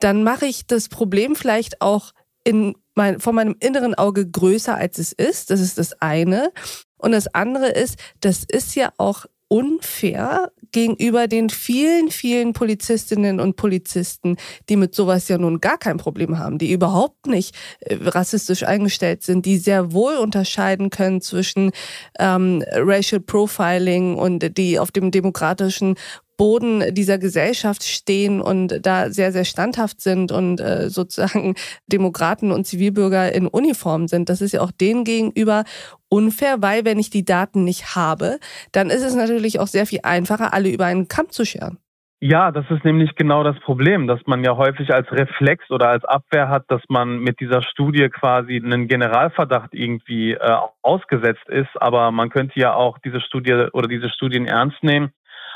dann 0.00 0.22
mache 0.22 0.46
ich 0.46 0.66
das 0.66 0.88
Problem 0.88 1.36
vielleicht 1.36 1.80
auch 1.80 2.12
in 2.44 2.74
mein, 2.94 3.20
vor 3.20 3.32
meinem 3.32 3.54
inneren 3.60 3.94
Auge 3.94 4.28
größer, 4.28 4.74
als 4.74 4.98
es 4.98 5.12
ist. 5.12 5.50
Das 5.50 5.60
ist 5.60 5.78
das 5.78 6.00
eine. 6.00 6.50
Und 6.96 7.12
das 7.12 7.32
andere 7.32 7.68
ist, 7.68 7.96
das 8.20 8.44
ist 8.44 8.74
ja 8.74 8.92
auch 8.96 9.26
unfair 9.48 10.52
gegenüber 10.72 11.26
den 11.26 11.48
vielen, 11.50 12.10
vielen 12.10 12.52
Polizistinnen 12.52 13.40
und 13.40 13.56
Polizisten, 13.56 14.36
die 14.68 14.76
mit 14.76 14.94
sowas 14.94 15.28
ja 15.28 15.38
nun 15.38 15.60
gar 15.60 15.78
kein 15.78 15.96
Problem 15.96 16.38
haben, 16.38 16.58
die 16.58 16.70
überhaupt 16.70 17.26
nicht 17.26 17.56
äh, 17.80 17.96
rassistisch 18.00 18.62
eingestellt 18.62 19.22
sind, 19.22 19.46
die 19.46 19.56
sehr 19.56 19.92
wohl 19.92 20.16
unterscheiden 20.16 20.90
können 20.90 21.20
zwischen 21.20 21.72
ähm, 22.18 22.62
Racial 22.72 23.20
Profiling 23.20 24.16
und 24.16 24.58
die 24.58 24.78
auf 24.78 24.90
dem 24.90 25.10
demokratischen 25.10 25.96
Boden 26.38 26.94
dieser 26.94 27.18
Gesellschaft 27.18 27.84
stehen 27.84 28.40
und 28.40 28.86
da 28.86 29.10
sehr, 29.10 29.32
sehr 29.32 29.44
standhaft 29.44 30.00
sind 30.00 30.32
und 30.32 30.60
äh, 30.60 30.88
sozusagen 30.88 31.54
Demokraten 31.92 32.52
und 32.52 32.64
Zivilbürger 32.64 33.34
in 33.34 33.46
Uniform 33.46 34.08
sind. 34.08 34.30
Das 34.30 34.40
ist 34.40 34.52
ja 34.52 34.62
auch 34.62 34.70
denen 34.70 35.04
gegenüber 35.04 35.64
unfair, 36.08 36.62
weil 36.62 36.86
wenn 36.86 36.98
ich 36.98 37.10
die 37.10 37.24
Daten 37.24 37.64
nicht 37.64 37.96
habe, 37.96 38.38
dann 38.72 38.88
ist 38.88 39.02
es 39.02 39.14
natürlich 39.14 39.60
auch 39.60 39.66
sehr 39.66 39.84
viel 39.84 40.00
einfacher, 40.04 40.54
alle 40.54 40.70
über 40.70 40.86
einen 40.86 41.08
Kamm 41.08 41.28
zu 41.28 41.44
scheren. 41.44 41.78
Ja, 42.20 42.50
das 42.50 42.64
ist 42.70 42.84
nämlich 42.84 43.14
genau 43.14 43.44
das 43.44 43.56
Problem, 43.60 44.08
dass 44.08 44.20
man 44.26 44.42
ja 44.42 44.56
häufig 44.56 44.92
als 44.92 45.10
Reflex 45.12 45.70
oder 45.70 45.88
als 45.88 46.04
Abwehr 46.04 46.48
hat, 46.48 46.64
dass 46.68 46.82
man 46.88 47.18
mit 47.20 47.38
dieser 47.38 47.62
Studie 47.62 48.08
quasi 48.08 48.56
einen 48.56 48.88
Generalverdacht 48.88 49.72
irgendwie 49.72 50.32
äh, 50.32 50.56
ausgesetzt 50.82 51.48
ist. 51.48 51.70
Aber 51.80 52.10
man 52.10 52.30
könnte 52.30 52.58
ja 52.58 52.74
auch 52.74 52.98
diese 52.98 53.20
Studie 53.20 53.68
oder 53.72 53.86
diese 53.86 54.08
Studien 54.08 54.46
ernst 54.46 54.82
nehmen 54.82 55.12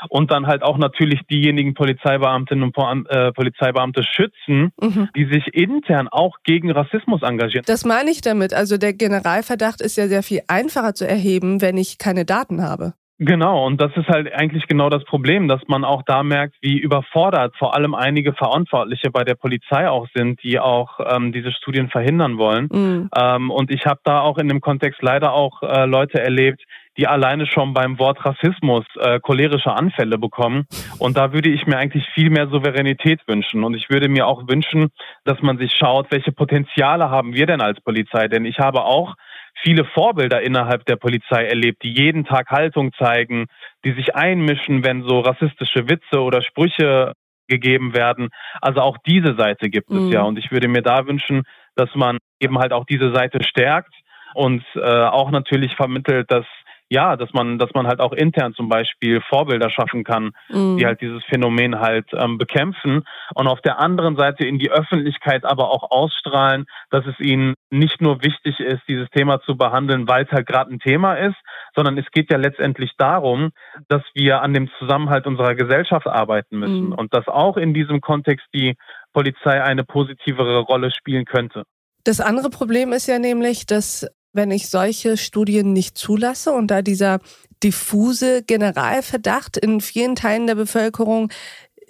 und 0.09 0.31
dann 0.31 0.47
halt 0.47 0.63
auch 0.63 0.77
natürlich 0.77 1.21
diejenigen 1.29 1.73
Polizeibeamtinnen 1.73 2.63
und 2.63 3.09
äh, 3.09 3.31
Polizeibeamte 3.31 4.03
schützen, 4.03 4.71
mhm. 4.81 5.09
die 5.15 5.25
sich 5.25 5.53
intern 5.53 6.07
auch 6.07 6.37
gegen 6.43 6.71
Rassismus 6.71 7.21
engagieren. 7.21 7.63
Das 7.67 7.85
meine 7.85 8.11
ich 8.11 8.21
damit. 8.21 8.53
Also 8.53 8.77
der 8.77 8.93
Generalverdacht 8.93 9.81
ist 9.81 9.97
ja 9.97 10.07
sehr 10.07 10.23
viel 10.23 10.41
einfacher 10.47 10.93
zu 10.93 11.07
erheben, 11.07 11.61
wenn 11.61 11.77
ich 11.77 11.97
keine 11.97 12.25
Daten 12.25 12.61
habe. 12.61 12.93
Genau, 13.19 13.65
und 13.65 13.79
das 13.79 13.95
ist 13.95 14.07
halt 14.09 14.33
eigentlich 14.33 14.67
genau 14.67 14.89
das 14.89 15.03
Problem, 15.05 15.47
dass 15.47 15.61
man 15.67 15.85
auch 15.85 16.01
da 16.03 16.23
merkt, 16.23 16.55
wie 16.61 16.79
überfordert 16.79 17.55
vor 17.57 17.75
allem 17.75 17.93
einige 17.93 18.33
Verantwortliche 18.33 19.11
bei 19.11 19.23
der 19.23 19.35
Polizei 19.35 19.87
auch 19.87 20.07
sind, 20.15 20.41
die 20.43 20.59
auch 20.59 20.99
ähm, 20.99 21.31
diese 21.31 21.51
Studien 21.51 21.89
verhindern 21.89 22.37
wollen. 22.37 22.67
Mhm. 22.71 23.09
Ähm, 23.15 23.51
und 23.51 23.71
ich 23.71 23.85
habe 23.85 23.99
da 24.03 24.21
auch 24.21 24.39
in 24.39 24.49
dem 24.49 24.61
Kontext 24.61 25.01
leider 25.01 25.33
auch 25.33 25.61
äh, 25.61 25.85
Leute 25.85 26.21
erlebt, 26.21 26.63
die 26.97 27.07
alleine 27.07 27.45
schon 27.47 27.73
beim 27.73 27.97
Wort 27.99 28.23
Rassismus 28.25 28.85
äh, 28.99 29.19
cholerische 29.19 29.71
Anfälle 29.71 30.17
bekommen. 30.17 30.65
Und 30.99 31.17
da 31.17 31.33
würde 31.33 31.49
ich 31.49 31.65
mir 31.65 31.77
eigentlich 31.77 32.07
viel 32.13 32.29
mehr 32.29 32.47
Souveränität 32.47 33.21
wünschen. 33.27 33.63
Und 33.63 33.73
ich 33.73 33.89
würde 33.89 34.09
mir 34.09 34.27
auch 34.27 34.47
wünschen, 34.47 34.89
dass 35.25 35.41
man 35.41 35.57
sich 35.57 35.73
schaut, 35.73 36.11
welche 36.11 36.31
Potenziale 36.31 37.09
haben 37.09 37.33
wir 37.33 37.45
denn 37.45 37.61
als 37.61 37.81
Polizei? 37.81 38.27
Denn 38.27 38.45
ich 38.45 38.59
habe 38.59 38.83
auch 38.83 39.15
viele 39.61 39.85
Vorbilder 39.85 40.41
innerhalb 40.41 40.85
der 40.85 40.97
Polizei 40.97 41.45
erlebt, 41.45 41.83
die 41.83 41.93
jeden 41.93 42.25
Tag 42.25 42.49
Haltung 42.49 42.91
zeigen, 42.93 43.47
die 43.85 43.93
sich 43.93 44.15
einmischen, 44.15 44.83
wenn 44.83 45.03
so 45.07 45.19
rassistische 45.19 45.89
Witze 45.89 46.21
oder 46.21 46.41
Sprüche 46.41 47.13
gegeben 47.47 47.93
werden. 47.93 48.29
Also 48.61 48.81
auch 48.81 48.97
diese 49.05 49.35
Seite 49.35 49.69
gibt 49.69 49.89
es 49.89 49.99
mhm. 49.99 50.11
ja. 50.11 50.21
Und 50.23 50.37
ich 50.37 50.51
würde 50.51 50.67
mir 50.67 50.81
da 50.81 51.07
wünschen, 51.07 51.43
dass 51.75 51.89
man 51.95 52.17
eben 52.39 52.57
halt 52.59 52.73
auch 52.73 52.85
diese 52.85 53.13
Seite 53.13 53.43
stärkt 53.43 53.93
und 54.33 54.63
äh, 54.75 54.81
auch 54.81 55.31
natürlich 55.31 55.75
vermittelt, 55.75 56.31
dass 56.31 56.45
ja, 56.93 57.15
dass 57.15 57.33
man, 57.33 57.57
dass 57.57 57.71
man 57.73 57.87
halt 57.87 57.99
auch 57.99 58.13
intern 58.13 58.53
zum 58.53 58.69
Beispiel 58.69 59.19
Vorbilder 59.21 59.71
schaffen 59.71 60.03
kann, 60.03 60.31
mhm. 60.49 60.77
die 60.77 60.85
halt 60.85 61.01
dieses 61.01 61.23
Phänomen 61.25 61.79
halt 61.79 62.05
ähm, 62.13 62.37
bekämpfen 62.37 63.03
und 63.33 63.47
auf 63.47 63.61
der 63.61 63.79
anderen 63.79 64.15
Seite 64.15 64.45
in 64.45 64.59
die 64.59 64.69
Öffentlichkeit 64.69 65.43
aber 65.43 65.71
auch 65.71 65.89
ausstrahlen, 65.89 66.65
dass 66.91 67.05
es 67.07 67.19
ihnen 67.19 67.55
nicht 67.71 67.99
nur 67.99 68.23
wichtig 68.23 68.59
ist, 68.59 68.83
dieses 68.87 69.09
Thema 69.09 69.41
zu 69.41 69.57
behandeln, 69.57 70.07
weil 70.07 70.25
es 70.25 70.31
halt 70.31 70.45
gerade 70.45 70.71
ein 70.71 70.79
Thema 70.79 71.15
ist, 71.15 71.37
sondern 71.75 71.97
es 71.97 72.05
geht 72.11 72.31
ja 72.31 72.37
letztendlich 72.37 72.91
darum, 72.97 73.49
dass 73.87 74.03
wir 74.13 74.43
an 74.43 74.53
dem 74.53 74.69
Zusammenhalt 74.77 75.25
unserer 75.25 75.55
Gesellschaft 75.55 76.05
arbeiten 76.05 76.59
müssen 76.59 76.87
mhm. 76.87 76.93
und 76.93 77.13
dass 77.13 77.27
auch 77.27 77.57
in 77.57 77.73
diesem 77.73 78.01
Kontext 78.01 78.45
die 78.53 78.75
Polizei 79.13 79.63
eine 79.63 79.83
positivere 79.83 80.59
Rolle 80.59 80.91
spielen 80.91 81.25
könnte. 81.25 81.63
Das 82.03 82.19
andere 82.19 82.49
Problem 82.49 82.93
ist 82.93 83.07
ja 83.07 83.17
nämlich, 83.17 83.65
dass 83.65 84.05
wenn 84.33 84.51
ich 84.51 84.69
solche 84.69 85.17
Studien 85.17 85.73
nicht 85.73 85.97
zulasse 85.97 86.51
und 86.51 86.67
da 86.67 86.81
dieser 86.81 87.19
diffuse 87.63 88.43
Generalverdacht 88.43 89.57
in 89.57 89.79
vielen 89.79 90.15
Teilen 90.15 90.47
der 90.47 90.55
Bevölkerung 90.55 91.29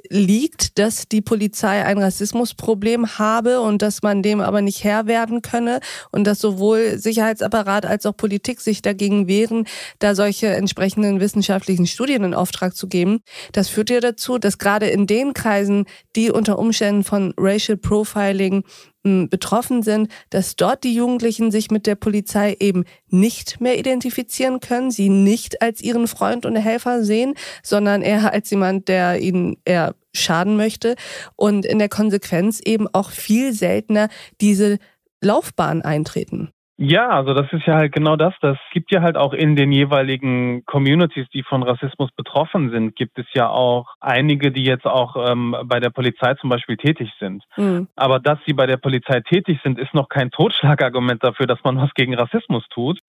liegt, 0.09 0.77
dass 0.79 1.07
die 1.07 1.21
Polizei 1.21 1.83
ein 1.83 1.97
Rassismusproblem 1.97 3.17
habe 3.17 3.61
und 3.61 3.81
dass 3.81 4.01
man 4.01 4.21
dem 4.21 4.41
aber 4.41 4.61
nicht 4.61 4.83
Herr 4.83 5.07
werden 5.07 5.41
könne 5.41 5.79
und 6.11 6.25
dass 6.25 6.39
sowohl 6.39 6.97
Sicherheitsapparat 6.97 7.85
als 7.85 8.05
auch 8.05 8.15
Politik 8.15 8.61
sich 8.61 8.81
dagegen 8.81 9.27
wehren, 9.27 9.65
da 9.99 10.15
solche 10.15 10.47
entsprechenden 10.47 11.19
wissenschaftlichen 11.19 11.87
Studien 11.87 12.23
in 12.23 12.33
Auftrag 12.33 12.75
zu 12.75 12.87
geben. 12.87 13.21
Das 13.53 13.69
führt 13.69 13.89
ja 13.89 13.99
dazu, 13.99 14.37
dass 14.37 14.57
gerade 14.57 14.87
in 14.87 15.07
den 15.07 15.33
Kreisen, 15.33 15.85
die 16.15 16.31
unter 16.31 16.59
Umständen 16.59 17.03
von 17.03 17.33
Racial 17.37 17.77
Profiling 17.77 18.63
betroffen 19.03 19.83
sind, 19.83 20.09
dass 20.29 20.55
dort 20.55 20.83
die 20.83 20.95
Jugendlichen 20.95 21.51
sich 21.51 21.69
mit 21.71 21.87
der 21.87 21.95
Polizei 21.95 22.55
eben 22.59 22.85
nicht 23.09 23.59
mehr 23.59 23.77
identifizieren 23.77 24.61
können, 24.61 24.91
sie 24.91 25.09
nicht 25.09 25.61
als 25.61 25.81
ihren 25.81 26.07
Freund 26.07 26.45
und 26.45 26.55
Helfer 26.55 27.03
sehen, 27.03 27.33
sondern 27.63 28.01
eher 28.01 28.31
als 28.31 28.49
jemand, 28.49 28.87
der 28.87 29.19
ihnen 29.19 29.57
eher 29.65 29.95
schaden 30.13 30.55
möchte 30.55 30.95
und 31.35 31.65
in 31.65 31.79
der 31.79 31.89
Konsequenz 31.89 32.61
eben 32.63 32.87
auch 32.93 33.11
viel 33.11 33.51
seltener 33.51 34.07
diese 34.39 34.79
Laufbahn 35.21 35.81
eintreten. 35.81 36.51
Ja, 36.77 37.09
also 37.09 37.35
das 37.35 37.45
ist 37.53 37.67
ja 37.67 37.75
halt 37.75 37.93
genau 37.93 38.15
das. 38.15 38.33
Das 38.41 38.57
gibt 38.71 38.91
ja 38.91 39.03
halt 39.03 39.15
auch 39.15 39.33
in 39.33 39.55
den 39.55 39.71
jeweiligen 39.71 40.65
Communities, 40.65 41.27
die 41.31 41.43
von 41.43 41.61
Rassismus 41.61 42.09
betroffen 42.15 42.71
sind, 42.71 42.95
gibt 42.95 43.19
es 43.19 43.27
ja 43.33 43.47
auch 43.47 43.93
einige, 43.99 44.51
die 44.51 44.63
jetzt 44.63 44.85
auch 44.85 45.15
ähm, 45.29 45.55
bei 45.65 45.79
der 45.79 45.91
Polizei 45.91 46.33
zum 46.35 46.49
Beispiel 46.49 46.77
tätig 46.77 47.11
sind. 47.19 47.43
Mhm. 47.57 47.87
Aber 47.95 48.19
dass 48.19 48.39
sie 48.47 48.53
bei 48.53 48.65
der 48.65 48.77
Polizei 48.77 49.19
tätig 49.21 49.59
sind, 49.63 49.77
ist 49.77 49.93
noch 49.93 50.09
kein 50.09 50.31
Totschlagargument 50.31 51.23
dafür, 51.23 51.45
dass 51.45 51.63
man 51.63 51.77
was 51.77 51.93
gegen 51.93 52.15
Rassismus 52.15 52.65
tut. 52.73 52.99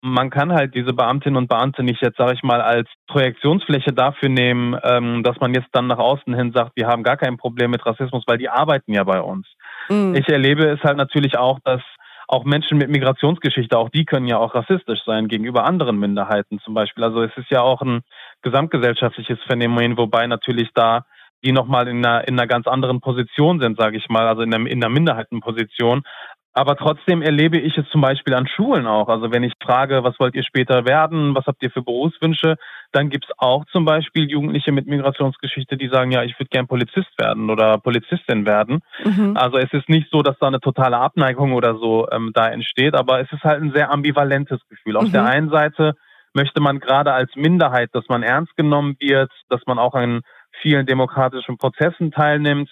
Man 0.00 0.30
kann 0.30 0.52
halt 0.52 0.74
diese 0.74 0.94
Beamtinnen 0.94 1.36
und 1.36 1.48
Beamte 1.48 1.82
nicht 1.82 2.00
jetzt, 2.00 2.16
sage 2.16 2.32
ich 2.32 2.42
mal, 2.42 2.62
als 2.62 2.88
Projektionsfläche 3.06 3.92
dafür 3.92 4.30
nehmen, 4.30 4.74
ähm, 4.82 5.22
dass 5.24 5.38
man 5.40 5.52
jetzt 5.52 5.68
dann 5.72 5.88
nach 5.88 5.98
außen 5.98 6.34
hin 6.34 6.52
sagt, 6.52 6.72
wir 6.74 6.86
haben 6.86 7.02
gar 7.02 7.18
kein 7.18 7.36
Problem 7.36 7.70
mit 7.70 7.84
Rassismus, 7.84 8.24
weil 8.26 8.38
die 8.38 8.48
arbeiten 8.48 8.94
ja 8.94 9.04
bei 9.04 9.20
uns. 9.20 9.46
Mhm. 9.90 10.14
Ich 10.14 10.26
erlebe 10.30 10.64
es 10.70 10.82
halt 10.82 10.96
natürlich 10.96 11.36
auch, 11.36 11.58
dass 11.64 11.82
auch 12.30 12.44
Menschen 12.44 12.78
mit 12.78 12.90
Migrationsgeschichte, 12.90 13.76
auch 13.76 13.88
die 13.88 14.04
können 14.04 14.28
ja 14.28 14.38
auch 14.38 14.54
rassistisch 14.54 15.00
sein 15.04 15.26
gegenüber 15.26 15.64
anderen 15.64 15.98
Minderheiten 15.98 16.60
zum 16.60 16.74
Beispiel. 16.74 17.02
Also 17.02 17.22
es 17.22 17.36
ist 17.36 17.50
ja 17.50 17.60
auch 17.62 17.82
ein 17.82 18.02
gesamtgesellschaftliches 18.42 19.38
Phänomen, 19.48 19.96
wobei 19.96 20.28
natürlich 20.28 20.70
da 20.74 21.04
die 21.42 21.52
nochmal 21.52 21.88
in 21.88 22.04
einer, 22.04 22.28
in 22.28 22.38
einer 22.38 22.46
ganz 22.46 22.66
anderen 22.66 23.00
Position 23.00 23.60
sind, 23.60 23.78
sage 23.78 23.96
ich 23.96 24.08
mal, 24.08 24.28
also 24.28 24.42
in 24.42 24.54
einer, 24.54 24.70
in 24.70 24.82
einer 24.82 24.92
Minderheitenposition. 24.92 26.02
Aber 26.52 26.76
trotzdem 26.76 27.22
erlebe 27.22 27.58
ich 27.58 27.78
es 27.78 27.88
zum 27.90 28.00
Beispiel 28.00 28.34
an 28.34 28.48
Schulen 28.48 28.86
auch. 28.88 29.08
Also 29.08 29.32
wenn 29.32 29.44
ich 29.44 29.52
frage, 29.62 30.02
was 30.02 30.18
wollt 30.18 30.34
ihr 30.34 30.42
später 30.42 30.84
werden, 30.84 31.34
was 31.34 31.46
habt 31.46 31.62
ihr 31.62 31.70
für 31.70 31.82
Berufswünsche, 31.82 32.56
dann 32.90 33.08
gibt 33.08 33.26
es 33.26 33.30
auch 33.38 33.64
zum 33.66 33.84
Beispiel 33.84 34.28
Jugendliche 34.28 34.72
mit 34.72 34.86
Migrationsgeschichte, 34.86 35.76
die 35.76 35.88
sagen, 35.88 36.10
ja, 36.10 36.24
ich 36.24 36.38
würde 36.40 36.48
gern 36.50 36.66
Polizist 36.66 37.16
werden 37.18 37.50
oder 37.50 37.78
Polizistin 37.78 38.46
werden. 38.46 38.80
Mhm. 39.04 39.36
Also 39.36 39.58
es 39.58 39.72
ist 39.72 39.88
nicht 39.88 40.08
so, 40.10 40.22
dass 40.22 40.38
da 40.40 40.48
eine 40.48 40.60
totale 40.60 40.98
Abneigung 40.98 41.52
oder 41.52 41.76
so 41.76 42.08
ähm, 42.10 42.32
da 42.34 42.48
entsteht, 42.48 42.94
aber 42.94 43.20
es 43.20 43.30
ist 43.32 43.44
halt 43.44 43.62
ein 43.62 43.72
sehr 43.72 43.92
ambivalentes 43.92 44.60
Gefühl. 44.68 44.96
Auf 44.96 45.04
mhm. 45.04 45.12
der 45.12 45.24
einen 45.26 45.50
Seite 45.50 45.94
möchte 46.34 46.60
man 46.60 46.80
gerade 46.80 47.12
als 47.12 47.30
Minderheit, 47.36 47.90
dass 47.92 48.08
man 48.08 48.24
ernst 48.24 48.56
genommen 48.56 48.96
wird, 48.98 49.30
dass 49.48 49.60
man 49.66 49.78
auch 49.78 49.94
an 49.94 50.22
vielen 50.62 50.86
demokratischen 50.86 51.58
Prozessen 51.58 52.10
teilnimmt 52.10 52.70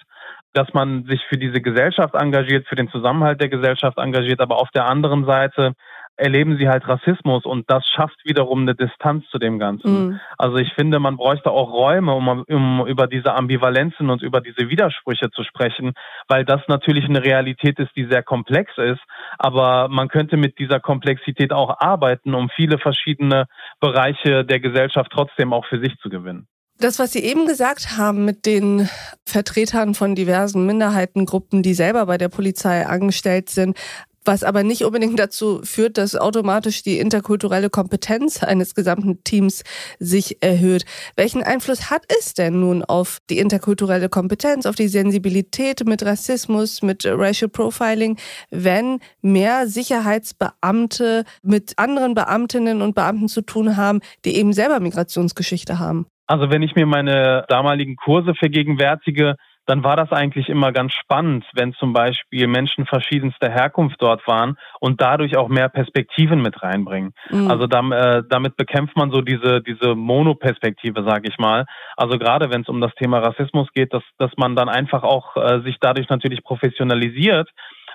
dass 0.59 0.73
man 0.73 1.05
sich 1.05 1.21
für 1.29 1.37
diese 1.37 1.61
Gesellschaft 1.61 2.15
engagiert, 2.15 2.67
für 2.67 2.75
den 2.75 2.89
Zusammenhalt 2.89 3.39
der 3.39 3.47
Gesellschaft 3.47 3.97
engagiert, 3.97 4.41
aber 4.41 4.57
auf 4.57 4.69
der 4.71 4.87
anderen 4.87 5.25
Seite 5.25 5.73
erleben 6.17 6.57
sie 6.57 6.67
halt 6.67 6.85
Rassismus 6.85 7.45
und 7.45 7.71
das 7.71 7.87
schafft 7.87 8.17
wiederum 8.25 8.63
eine 8.63 8.75
Distanz 8.75 9.25
zu 9.29 9.37
dem 9.37 9.57
Ganzen. 9.57 9.91
Mhm. 9.91 10.19
Also 10.37 10.57
ich 10.57 10.73
finde, 10.73 10.99
man 10.99 11.15
bräuchte 11.15 11.49
auch 11.49 11.71
Räume, 11.71 12.13
um, 12.13 12.43
um, 12.45 12.85
über 12.87 13.07
diese 13.07 13.33
Ambivalenzen 13.33 14.09
und 14.09 14.21
über 14.21 14.41
diese 14.41 14.69
Widersprüche 14.69 15.31
zu 15.31 15.43
sprechen, 15.43 15.93
weil 16.27 16.43
das 16.43 16.59
natürlich 16.67 17.05
eine 17.05 17.23
Realität 17.23 17.79
ist, 17.79 17.95
die 17.95 18.03
sehr 18.03 18.21
komplex 18.21 18.73
ist, 18.75 18.99
aber 19.37 19.87
man 19.87 20.09
könnte 20.09 20.35
mit 20.35 20.59
dieser 20.59 20.81
Komplexität 20.81 21.53
auch 21.53 21.79
arbeiten, 21.79 22.35
um 22.35 22.49
viele 22.49 22.79
verschiedene 22.79 23.45
Bereiche 23.79 24.43
der 24.43 24.59
Gesellschaft 24.59 25.09
trotzdem 25.13 25.53
auch 25.53 25.65
für 25.67 25.79
sich 25.79 25.97
zu 25.99 26.09
gewinnen. 26.09 26.47
Das, 26.81 26.97
was 26.97 27.11
Sie 27.11 27.19
eben 27.19 27.45
gesagt 27.45 27.97
haben 27.97 28.23
mit 28.23 28.45
den 28.45 28.89
Vertretern 29.25 29.95
von 29.95 30.15
diversen 30.15 30.65
Minderheitengruppen, 30.65 31.61
die 31.61 31.73
selber 31.73 32.05
bei 32.05 32.17
der 32.17 32.29
Polizei 32.29 32.87
angestellt 32.87 33.49
sind, 33.49 33.77
was 34.23 34.45
aber 34.45 34.63
nicht 34.63 34.85
unbedingt 34.85 35.19
dazu 35.19 35.59
führt, 35.61 35.97
dass 35.97 36.15
automatisch 36.15 36.81
die 36.81 36.99
interkulturelle 36.99 37.69
Kompetenz 37.69 38.43
eines 38.43 38.75
gesamten 38.75 39.21
Teams 39.25 39.63
sich 39.99 40.41
erhöht. 40.41 40.85
Welchen 41.17 41.43
Einfluss 41.43 41.89
hat 41.89 42.05
es 42.17 42.33
denn 42.33 42.61
nun 42.61 42.81
auf 42.81 43.17
die 43.29 43.39
interkulturelle 43.39 44.07
Kompetenz, 44.07 44.65
auf 44.65 44.75
die 44.75 44.87
Sensibilität 44.87 45.85
mit 45.85 46.03
Rassismus, 46.03 46.81
mit 46.81 47.03
Racial 47.05 47.49
Profiling, 47.49 48.17
wenn 48.51 48.99
mehr 49.21 49.67
Sicherheitsbeamte 49.67 51.25
mit 51.41 51.73
anderen 51.77 52.13
Beamtinnen 52.13 52.81
und 52.81 52.95
Beamten 52.95 53.27
zu 53.27 53.41
tun 53.41 53.75
haben, 53.75 53.99
die 54.23 54.37
eben 54.37 54.53
selber 54.53 54.79
Migrationsgeschichte 54.79 55.77
haben? 55.77 56.05
Also 56.29 56.51
wenn 56.51 56.61
ich 56.61 56.75
mir 56.75 56.85
meine 56.85 57.43
damaligen 57.49 57.95
Kurse 57.95 58.35
vergegenwärtige, 58.35 59.35
dann 59.65 59.83
war 59.83 59.95
das 59.95 60.11
eigentlich 60.11 60.47
immer 60.47 60.71
ganz 60.71 60.93
spannend, 60.93 61.43
wenn 61.53 61.73
zum 61.73 61.91
Beispiel 61.91 62.47
Menschen 62.47 62.85
verschiedenster 62.85 63.49
Herkunft 63.49 63.97
dort 63.99 64.27
waren 64.27 64.57
und 64.79 65.01
dadurch 65.01 65.37
auch 65.37 65.47
mehr 65.47 65.69
Perspektiven 65.69 66.41
mit 66.41 66.61
reinbringen. 66.61 67.13
Mhm. 67.31 67.49
Also 67.49 67.65
äh, 67.65 68.23
damit 68.29 68.57
bekämpft 68.57 68.95
man 68.95 69.09
so 69.11 69.21
diese, 69.21 69.61
diese 69.61 69.95
Monoperspektive, 69.95 71.03
sage 71.03 71.29
ich 71.29 71.37
mal. 71.39 71.65
Also 71.97 72.19
gerade 72.19 72.51
wenn 72.51 72.61
es 72.61 72.69
um 72.69 72.79
das 72.79 72.93
Thema 72.93 73.19
Rassismus 73.19 73.67
geht, 73.73 73.91
dass, 73.91 74.03
dass 74.19 74.31
man 74.37 74.55
dann 74.55 74.69
einfach 74.69 75.01
auch 75.01 75.35
äh, 75.35 75.61
sich 75.61 75.77
dadurch 75.79 76.09
natürlich 76.09 76.43
professionalisiert 76.43 77.49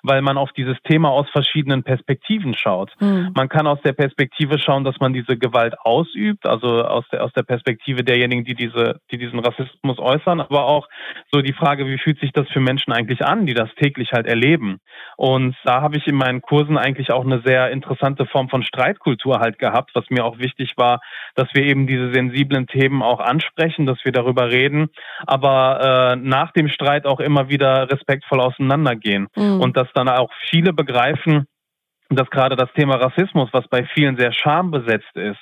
weil 0.04 0.20
man 0.20 0.36
auf 0.36 0.52
dieses 0.52 0.76
Thema 0.84 1.08
aus 1.08 1.26
verschiedenen 1.30 1.82
Perspektiven 1.82 2.54
schaut. 2.54 2.92
Mhm. 3.00 3.32
Man 3.34 3.48
kann 3.48 3.66
aus 3.66 3.80
der 3.82 3.94
Perspektive 3.94 4.58
schauen, 4.58 4.84
dass 4.84 5.00
man 5.00 5.14
diese 5.14 5.38
Gewalt 5.38 5.74
ausübt, 5.80 6.46
also 6.46 6.84
aus 6.84 7.04
der, 7.10 7.24
aus 7.24 7.32
der 7.32 7.42
Perspektive 7.42 8.04
derjenigen, 8.04 8.44
die 8.44 8.54
diese, 8.54 9.00
die 9.10 9.16
diesen 9.16 9.38
Rassismus 9.38 9.98
äußern, 9.98 10.40
aber 10.40 10.66
auch 10.66 10.88
so 11.32 11.40
die 11.40 11.54
Frage, 11.54 11.86
wie 11.86 11.98
fühlt 11.98 12.20
sich 12.20 12.32
das 12.32 12.46
für 12.48 12.60
Menschen 12.60 12.92
eigentlich 12.92 13.24
an, 13.24 13.46
die 13.46 13.54
das 13.54 13.70
täglich 13.76 14.12
halt 14.12 14.26
erleben. 14.26 14.78
Und 15.16 15.56
da 15.64 15.80
habe 15.80 15.96
ich 15.96 16.06
in 16.06 16.16
meinen 16.16 16.42
Kursen 16.42 16.76
eigentlich 16.76 17.10
auch 17.10 17.24
eine 17.24 17.40
sehr 17.42 17.70
interessante 17.70 18.26
Form 18.26 18.50
von 18.50 18.62
Streitkultur 18.62 19.40
halt 19.40 19.58
gehabt, 19.58 19.92
was 19.94 20.04
mir 20.10 20.24
auch 20.24 20.38
wichtig 20.38 20.74
war, 20.76 21.00
dass 21.34 21.48
wir 21.54 21.64
eben 21.64 21.86
diese 21.86 22.12
sensiblen 22.12 22.66
Themen 22.66 23.02
auch 23.02 23.20
ansprechen, 23.20 23.86
dass 23.86 24.04
wir 24.04 24.12
darüber 24.12 24.50
reden, 24.50 24.90
aber 25.26 26.12
äh, 26.12 26.16
nach 26.16 26.52
dem 26.52 26.68
Streit 26.68 27.06
auch 27.06 27.20
immer 27.20 27.48
wieder 27.48 27.90
respektvoll 27.90 28.40
auseinandergehen 28.40 29.28
mhm. 29.34 29.60
und 29.60 29.76
dass 29.78 29.88
dann 29.94 30.08
auch 30.08 30.30
viele 30.50 30.72
begreifen, 30.72 31.46
dass 32.10 32.28
gerade 32.30 32.56
das 32.56 32.72
Thema 32.74 32.96
Rassismus, 32.96 33.48
was 33.52 33.66
bei 33.68 33.84
vielen 33.94 34.16
sehr 34.16 34.32
schambesetzt 34.32 35.16
ist, 35.16 35.40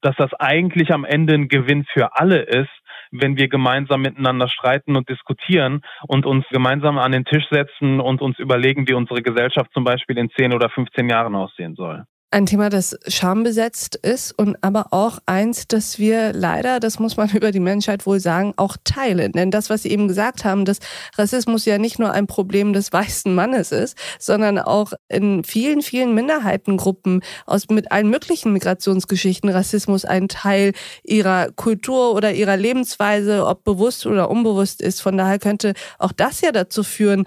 dass 0.00 0.14
das 0.16 0.32
eigentlich 0.34 0.92
am 0.92 1.04
Ende 1.04 1.34
ein 1.34 1.48
Gewinn 1.48 1.84
für 1.92 2.16
alle 2.16 2.40
ist, 2.42 2.70
wenn 3.10 3.36
wir 3.36 3.48
gemeinsam 3.48 4.02
miteinander 4.02 4.48
streiten 4.48 4.96
und 4.96 5.08
diskutieren 5.08 5.82
und 6.06 6.26
uns 6.26 6.46
gemeinsam 6.50 6.98
an 6.98 7.12
den 7.12 7.24
Tisch 7.24 7.46
setzen 7.50 8.00
und 8.00 8.22
uns 8.22 8.38
überlegen, 8.38 8.88
wie 8.88 8.94
unsere 8.94 9.22
Gesellschaft 9.22 9.72
zum 9.72 9.84
Beispiel 9.84 10.18
in 10.18 10.30
10 10.30 10.52
oder 10.52 10.68
15 10.70 11.08
Jahren 11.08 11.34
aussehen 11.34 11.74
soll 11.74 12.04
ein 12.34 12.46
Thema, 12.46 12.68
das 12.68 12.98
schambesetzt 13.06 13.94
ist 13.94 14.36
und 14.36 14.56
aber 14.60 14.88
auch 14.90 15.20
eins, 15.24 15.68
das 15.68 16.00
wir 16.00 16.32
leider, 16.32 16.80
das 16.80 16.98
muss 16.98 17.16
man 17.16 17.30
über 17.34 17.52
die 17.52 17.60
Menschheit 17.60 18.06
wohl 18.06 18.18
sagen, 18.18 18.54
auch 18.56 18.76
teilen. 18.82 19.30
Denn 19.32 19.52
das, 19.52 19.70
was 19.70 19.82
Sie 19.82 19.90
eben 19.90 20.08
gesagt 20.08 20.44
haben, 20.44 20.64
dass 20.64 20.80
Rassismus 21.16 21.64
ja 21.64 21.78
nicht 21.78 22.00
nur 22.00 22.10
ein 22.10 22.26
Problem 22.26 22.72
des 22.72 22.92
weißen 22.92 23.32
Mannes 23.32 23.70
ist, 23.70 23.96
sondern 24.18 24.58
auch 24.58 24.94
in 25.08 25.44
vielen, 25.44 25.80
vielen 25.80 26.12
Minderheitengruppen 26.14 27.22
aus 27.46 27.68
mit 27.68 27.92
allen 27.92 28.10
möglichen 28.10 28.52
Migrationsgeschichten 28.52 29.48
Rassismus 29.48 30.04
ein 30.04 30.26
Teil 30.26 30.72
ihrer 31.04 31.52
Kultur 31.52 32.14
oder 32.14 32.32
ihrer 32.32 32.56
Lebensweise, 32.56 33.46
ob 33.46 33.62
bewusst 33.62 34.06
oder 34.06 34.28
unbewusst 34.28 34.82
ist. 34.82 35.00
Von 35.00 35.16
daher 35.16 35.38
könnte 35.38 35.74
auch 36.00 36.10
das 36.10 36.40
ja 36.40 36.50
dazu 36.50 36.82
führen, 36.82 37.26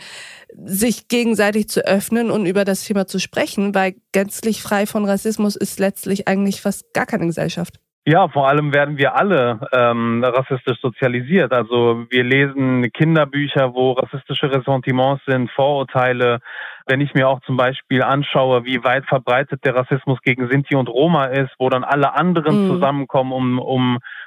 sich 0.66 1.08
gegenseitig 1.08 1.70
zu 1.70 1.86
öffnen 1.86 2.32
und 2.32 2.46
über 2.46 2.66
das 2.66 2.84
Thema 2.84 3.06
zu 3.06 3.20
sprechen, 3.20 3.76
weil 3.76 3.96
gänzlich 4.12 4.62
frei 4.62 4.86
von 4.86 5.06
Rassismus 5.06 5.56
ist 5.56 5.80
letztlich 5.80 6.28
eigentlich 6.28 6.62
fast 6.62 6.94
gar 6.94 7.06
keine 7.06 7.28
Gesellschaft. 7.28 7.76
Ja, 8.10 8.30
vor 8.30 8.48
allem 8.48 8.74
werden 8.74 8.98
wir 8.98 9.18
alle 9.18 9.60
ähm, 9.74 10.24
rassistisch 10.24 10.80
sozialisiert. 10.82 11.52
Also 11.52 12.06
wir 12.10 12.24
lesen 12.24 12.90
Kinderbücher, 12.94 13.74
wo 13.74 13.92
rassistische 13.92 14.50
Ressentiments 14.50 15.22
sind, 15.28 15.52
Vorurteile. 15.52 16.40
Wenn 16.86 17.02
ich 17.02 17.14
mir 17.16 17.28
auch 17.28 17.42
zum 17.42 17.58
Beispiel 17.58 18.02
anschaue, 18.02 18.64
wie 18.64 18.82
weit 18.86 19.06
verbreitet 19.08 19.66
der 19.66 19.76
Rassismus 19.76 20.20
gegen 20.22 20.50
Sinti 20.50 20.76
und 20.76 20.88
Roma 20.88 21.26
ist, 21.26 21.52
wo 21.60 21.68
dann 21.68 21.84
alle 21.84 22.14
anderen 22.14 22.68
mm. 22.68 22.70
zusammenkommen, 22.70 23.60
um, 23.60 23.60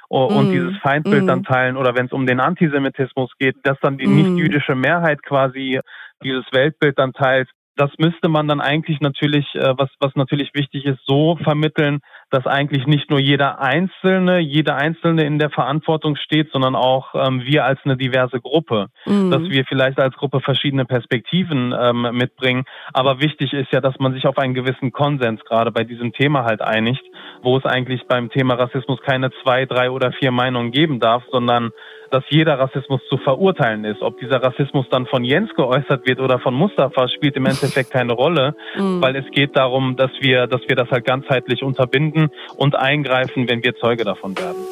um, 0.09 0.35
und 0.37 0.49
mm. 0.49 0.51
dieses 0.51 0.77
Feindbild 0.83 1.23
mm. 1.23 1.27
dann 1.27 1.43
teilen, 1.43 1.75
oder 1.75 1.95
wenn 1.95 2.05
es 2.05 2.11
um 2.11 2.27
den 2.27 2.39
Antisemitismus 2.39 3.31
geht, 3.39 3.55
dass 3.63 3.79
dann 3.81 3.97
die 3.97 4.05
mm. 4.05 4.15
nicht-jüdische 4.15 4.75
Mehrheit 4.75 5.23
quasi 5.23 5.79
dieses 6.23 6.45
Weltbild 6.51 6.97
dann 6.97 7.13
teilt. 7.13 7.49
Das 7.75 7.91
müsste 7.97 8.27
man 8.29 8.47
dann 8.47 8.61
eigentlich 8.61 8.99
natürlich, 8.99 9.45
äh, 9.55 9.73
was, 9.77 9.89
was 9.99 10.15
natürlich 10.15 10.51
wichtig 10.53 10.85
ist, 10.85 10.99
so 11.05 11.37
vermitteln, 11.37 11.99
dass 12.31 12.47
eigentlich 12.47 12.87
nicht 12.87 13.09
nur 13.09 13.19
jeder 13.19 13.59
Einzelne, 13.59 14.39
jede 14.39 14.73
Einzelne 14.73 15.25
in 15.25 15.37
der 15.37 15.49
Verantwortung 15.49 16.15
steht, 16.15 16.49
sondern 16.51 16.75
auch 16.75 17.13
ähm, 17.13 17.41
wir 17.45 17.65
als 17.65 17.79
eine 17.83 17.97
diverse 17.97 18.39
Gruppe, 18.39 18.87
mhm. 19.05 19.29
dass 19.29 19.43
wir 19.43 19.65
vielleicht 19.65 19.99
als 19.99 20.15
Gruppe 20.15 20.39
verschiedene 20.39 20.85
Perspektiven 20.85 21.75
ähm, 21.77 22.07
mitbringen. 22.13 22.63
Aber 22.93 23.19
wichtig 23.19 23.51
ist 23.53 23.71
ja, 23.73 23.81
dass 23.81 23.99
man 23.99 24.13
sich 24.13 24.25
auf 24.25 24.37
einen 24.37 24.53
gewissen 24.53 24.93
Konsens 24.93 25.41
gerade 25.43 25.71
bei 25.71 25.83
diesem 25.83 26.13
Thema 26.13 26.45
halt 26.45 26.61
einigt, 26.61 27.03
wo 27.43 27.57
es 27.57 27.65
eigentlich 27.65 28.07
beim 28.07 28.29
Thema 28.29 28.53
Rassismus 28.53 28.99
keine 29.01 29.31
zwei, 29.43 29.65
drei 29.65 29.91
oder 29.91 30.13
vier 30.13 30.31
Meinungen 30.31 30.71
geben 30.71 30.99
darf, 30.99 31.23
sondern 31.31 31.71
dass 32.11 32.23
jeder 32.29 32.59
Rassismus 32.59 33.01
zu 33.09 33.17
verurteilen 33.17 33.85
ist. 33.85 34.01
Ob 34.01 34.19
dieser 34.19 34.43
Rassismus 34.43 34.85
dann 34.91 35.05
von 35.07 35.23
Jens 35.23 35.49
geäußert 35.55 36.05
wird 36.05 36.19
oder 36.19 36.39
von 36.39 36.53
Mustafa, 36.53 37.07
spielt 37.07 37.37
im 37.37 37.45
Endeffekt 37.45 37.91
keine 37.91 38.13
Rolle, 38.13 38.53
mhm. 38.77 39.01
weil 39.01 39.15
es 39.15 39.25
geht 39.31 39.57
darum, 39.57 39.95
dass 39.95 40.11
wir, 40.19 40.47
dass 40.47 40.61
wir 40.67 40.75
das 40.75 40.89
halt 40.91 41.05
ganzheitlich 41.05 41.63
unterbinden 41.63 42.20
und 42.55 42.75
eingreifen, 42.75 43.47
wenn 43.49 43.63
wir 43.63 43.75
Zeuge 43.75 44.03
davon 44.03 44.37
werden. 44.37 44.65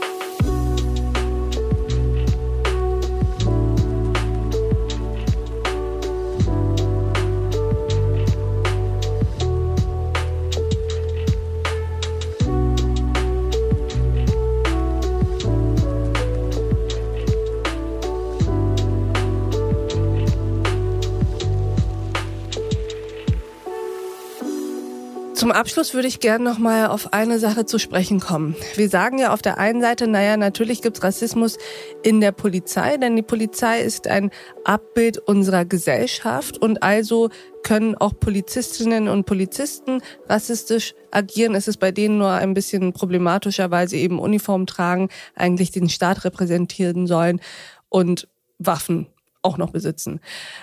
Zum 25.40 25.54
Abschluss 25.54 25.94
würde 25.94 26.10
ich 26.10 26.20
gerne 26.20 26.44
noch 26.44 26.58
mal 26.58 26.88
auf 26.88 27.14
eine 27.14 27.40
Sache 27.40 27.66
zu 27.66 27.80
sprechen 27.80 28.20
kommen. 28.20 28.58
Wir 28.76 28.90
sagen 28.90 29.20
ja 29.20 29.32
auf 29.32 29.42
der 29.42 29.58
einen 29.58 29.80
Seite, 29.80 30.06
naja, 30.06 30.36
natürlich 30.36 30.82
gibt 30.82 30.98
es 30.98 31.04
Rassismus 31.04 31.58
in 32.04 32.20
der 32.20 32.34
Polizei, 32.34 32.98
denn 32.98 33.16
die 33.16 33.22
Polizei 33.22 33.80
ist 33.80 34.06
ein 34.06 34.32
Abbild 34.66 35.18
unserer 35.18 35.64
Gesellschaft 35.64 36.58
und 36.58 36.84
also 36.84 37.30
können 37.64 37.96
auch 37.96 38.20
Polizistinnen 38.20 39.08
und 39.08 39.26
Polizisten 39.26 40.02
rassistisch 40.28 40.94
agieren. 41.10 41.56
Es 41.56 41.70
ist 41.70 41.78
bei 41.78 41.94
denen 41.94 42.18
nur 42.18 42.32
ein 42.32 42.54
bisschen 42.54 42.92
problematischer, 42.92 43.72
weil 43.72 43.88
sie 43.88 44.02
eben 44.02 44.20
Uniform 44.20 44.66
tragen, 44.66 45.08
eigentlich 45.36 45.72
den 45.72 45.88
Staat 45.88 46.26
repräsentieren 46.26 47.08
sollen 47.08 47.40
und 47.88 48.28
Waffen 48.58 49.08
auch 49.42 49.58
noch 49.58 49.72
besitzen 49.72 50.20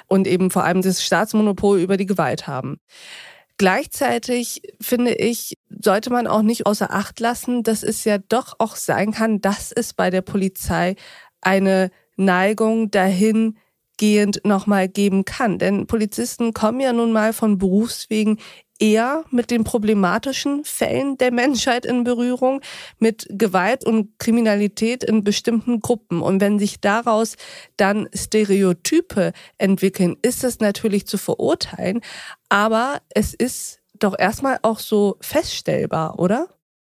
und 0.06 0.26
eben 0.26 0.50
vor 0.50 0.64
allem 0.64 0.82
das 0.82 1.02
Staatsmonopol 1.02 1.80
über 1.80 1.96
die 1.96 2.04
Gewalt 2.04 2.46
haben. 2.46 2.78
Gleichzeitig 3.58 4.60
finde 4.80 5.14
ich, 5.14 5.56
sollte 5.70 6.10
man 6.10 6.26
auch 6.26 6.42
nicht 6.42 6.66
außer 6.66 6.92
Acht 6.92 7.20
lassen, 7.20 7.62
dass 7.62 7.82
es 7.82 8.04
ja 8.04 8.18
doch 8.18 8.54
auch 8.58 8.76
sein 8.76 9.12
kann, 9.12 9.40
dass 9.40 9.72
es 9.72 9.94
bei 9.94 10.10
der 10.10 10.20
Polizei 10.22 10.94
eine 11.40 11.90
Neigung 12.16 12.90
dahin 12.90 13.56
gehend 13.96 14.44
nochmal 14.44 14.88
geben 14.88 15.24
kann. 15.24 15.58
Denn 15.58 15.86
Polizisten 15.86 16.52
kommen 16.52 16.80
ja 16.80 16.92
nun 16.92 17.12
mal 17.12 17.32
von 17.32 17.56
Berufswegen 17.56 18.38
eher 18.80 19.24
mit 19.30 19.50
den 19.50 19.64
problematischen 19.64 20.64
Fällen 20.64 21.16
der 21.18 21.32
Menschheit 21.32 21.84
in 21.84 22.04
Berührung, 22.04 22.60
mit 22.98 23.26
Gewalt 23.30 23.86
und 23.86 24.18
Kriminalität 24.18 25.04
in 25.04 25.24
bestimmten 25.24 25.80
Gruppen. 25.80 26.20
Und 26.20 26.40
wenn 26.40 26.58
sich 26.58 26.80
daraus 26.80 27.36
dann 27.76 28.08
Stereotype 28.14 29.32
entwickeln, 29.58 30.16
ist 30.22 30.44
das 30.44 30.60
natürlich 30.60 31.06
zu 31.06 31.18
verurteilen. 31.18 32.00
Aber 32.48 32.98
es 33.14 33.34
ist 33.34 33.82
doch 33.98 34.14
erstmal 34.18 34.58
auch 34.62 34.78
so 34.78 35.16
feststellbar, 35.20 36.18
oder? 36.18 36.46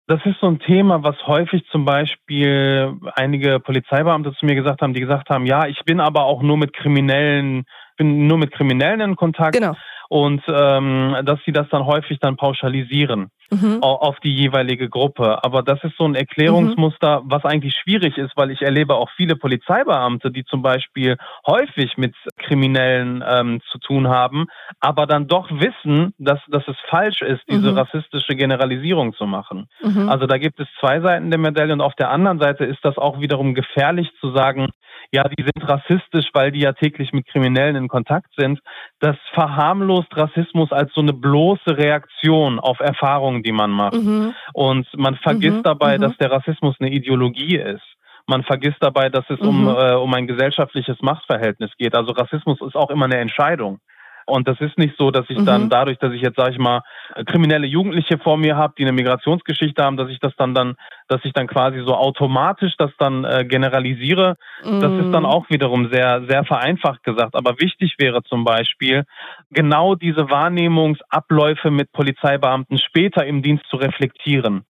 Das 0.08 0.20
ist 0.26 0.36
so 0.40 0.48
ein 0.48 0.60
Thema, 0.60 1.02
was 1.02 1.16
häufig 1.26 1.64
zum 1.72 1.84
Beispiel 1.84 2.94
einige 3.16 3.60
Polizeibeamte 3.60 4.34
zu 4.40 4.46
mir 4.46 4.54
gesagt 4.54 4.82
haben, 4.82 4.94
die 4.94 5.02
gesagt 5.02 5.30
haben, 5.30 5.48
ja, 5.48 5.66
ich 5.66 5.84
bin 5.84 6.00
aber 6.00 6.26
auch 6.26 6.44
nur 6.44 6.58
mit 6.58 6.74
Kriminellen, 6.74 7.66
bin 7.98 8.28
nur 8.28 8.38
mit 8.38 8.52
Kriminellen 8.52 9.02
in 9.02 9.16
Kontakt. 9.16 9.54
Genau 9.54 9.76
und 10.10 10.42
ähm, 10.48 11.16
dass 11.24 11.40
sie 11.46 11.52
das 11.52 11.68
dann 11.70 11.86
häufig 11.86 12.20
dann 12.20 12.38
pauschalisieren 12.38 13.32
mhm. 13.52 13.82
auf 13.82 14.20
die 14.20 14.34
jeweilige 14.34 14.90
Gruppe. 14.90 15.44
Aber 15.44 15.64
das 15.64 15.84
ist 15.84 15.96
so 15.98 16.06
ein 16.06 16.16
Erklärungsmuster, 16.16 17.22
mhm. 17.22 17.32
was 17.32 17.46
eigentlich 17.46 17.76
schwierig 17.76 18.18
ist, 18.18 18.36
weil 18.36 18.52
ich 18.52 18.62
erlebe 18.62 18.96
auch 18.96 19.10
viele 19.16 19.36
Polizeibeamte, 19.36 20.32
die 20.32 20.44
zum 20.46 20.62
Beispiel 20.62 21.18
häufig 21.46 21.98
mit 21.98 22.16
Kriminellen 22.38 23.24
ähm, 23.28 23.62
zu 23.72 23.80
tun 23.80 24.08
haben, 24.08 24.48
aber 24.80 25.06
dann 25.06 25.28
doch 25.28 25.50
wissen, 25.52 26.14
dass, 26.18 26.40
dass 26.48 26.68
es 26.68 26.78
falsch 26.90 27.22
ist, 27.22 27.42
diese 27.50 27.72
mhm. 27.72 27.78
rassistische 27.78 28.36
Generalisierung 28.36 29.14
zu 29.14 29.26
machen. 29.26 29.68
Mhm. 29.84 30.10
Also 30.10 30.26
da 30.26 30.38
gibt 30.38 30.60
es 30.60 30.68
zwei 30.80 31.00
Seiten 31.02 31.30
der 31.30 31.40
Medaille 31.40 31.74
und 31.74 31.82
auf 31.82 31.96
der 31.96 32.10
anderen 32.10 32.40
Seite 32.40 32.66
ist 32.66 32.84
das 32.84 32.98
auch 32.98 33.20
wiederum 33.20 33.54
gefährlich 33.54 34.10
zu 34.20 34.32
sagen, 34.32 34.70
ja, 35.12 35.24
die 35.24 35.44
sind 35.44 35.68
rassistisch, 35.68 36.30
weil 36.34 36.52
die 36.52 36.62
ja 36.62 36.74
täglich 36.74 37.14
mit 37.14 37.28
Kriminellen 37.28 37.76
in 37.76 37.88
Kontakt 37.88 38.28
sind. 38.38 38.60
Das 39.00 39.16
verharmlost 39.34 40.16
Rassismus 40.16 40.72
als 40.72 40.94
so 40.94 41.02
eine 41.02 41.14
bloße 41.14 41.78
Reaktion 41.78 42.60
auf 42.60 42.80
Erfahrungen, 42.80 43.44
die 43.44 43.52
man 43.52 43.72
macht. 43.72 43.96
Mhm. 43.96 44.34
Und 44.54 44.88
man 44.98 45.16
vergisst 45.18 45.58
mhm. 45.58 45.64
dabei, 45.64 45.98
mhm. 45.98 46.02
dass 46.02 46.18
der 46.18 46.32
Rassismus 46.32 46.76
eine 46.80 46.92
Ideologie 46.92 47.58
ist. 47.58 47.84
Man 48.28 48.44
vergisst 48.44 48.78
dabei, 48.80 49.10
dass 49.10 49.26
es 49.30 49.40
um, 49.40 49.64
mhm. 49.64 49.68
äh, 49.68 49.94
um 49.94 50.14
ein 50.14 50.26
gesellschaftliches 50.26 50.98
Machtverhältnis 51.02 51.72
geht. 51.78 51.96
Also 51.96 52.12
Rassismus 52.12 52.60
ist 52.62 52.76
auch 52.76 52.90
immer 52.90 53.06
eine 53.06 53.18
Entscheidung. 53.18 53.80
Und 54.26 54.48
das 54.48 54.60
ist 54.60 54.78
nicht 54.78 54.96
so, 54.98 55.12
dass 55.12 55.26
ich 55.30 55.44
dann 55.44 55.66
mhm. 55.66 55.70
dadurch, 55.70 56.00
dass 56.00 56.12
ich 56.12 56.22
jetzt, 56.22 56.36
sage 56.36 56.52
ich 56.52 56.58
mal, 56.58 56.82
kriminelle 57.28 57.68
Jugendliche 57.68 58.18
vor 58.18 58.38
mir 58.38 58.58
habe, 58.58 58.74
die 58.78 58.84
eine 58.84 58.92
Migrationsgeschichte 58.92 59.84
haben, 59.84 59.98
dass 59.98 60.10
ich 60.10 60.20
das 60.20 60.36
dann 60.36 60.56
dann, 60.56 60.76
dass 61.08 61.24
ich 61.24 61.34
dann 61.34 61.48
quasi 61.48 61.80
so 61.86 61.96
automatisch 61.96 62.76
das 62.78 62.92
dann 62.98 63.24
äh, 63.24 63.46
generalisiere. 63.46 64.38
Mhm. 64.64 64.82
Das 64.82 64.92
ist 64.94 65.12
dann 65.12 65.24
mhm. 65.24 65.30
auch 65.30 65.50
wiederum 65.50 65.90
sehr, 65.92 66.26
sehr 66.28 66.44
vereinfacht 66.44 67.04
gesagt. 67.04 67.36
Aber 67.36 67.60
wichtig 67.60 67.96
wäre 68.00 68.24
zum 68.24 68.44
Beispiel, 68.44 69.04
genau 69.52 69.96
diese 69.96 70.30
Wahrnehmungsabläufe 70.30 71.70
mit 71.70 71.92
Polizeibeamten 71.92 72.80
später 72.80 73.26
im 73.26 73.44
Dienst 73.44 73.66
zu 73.70 73.78
reflektieren. 73.78 74.66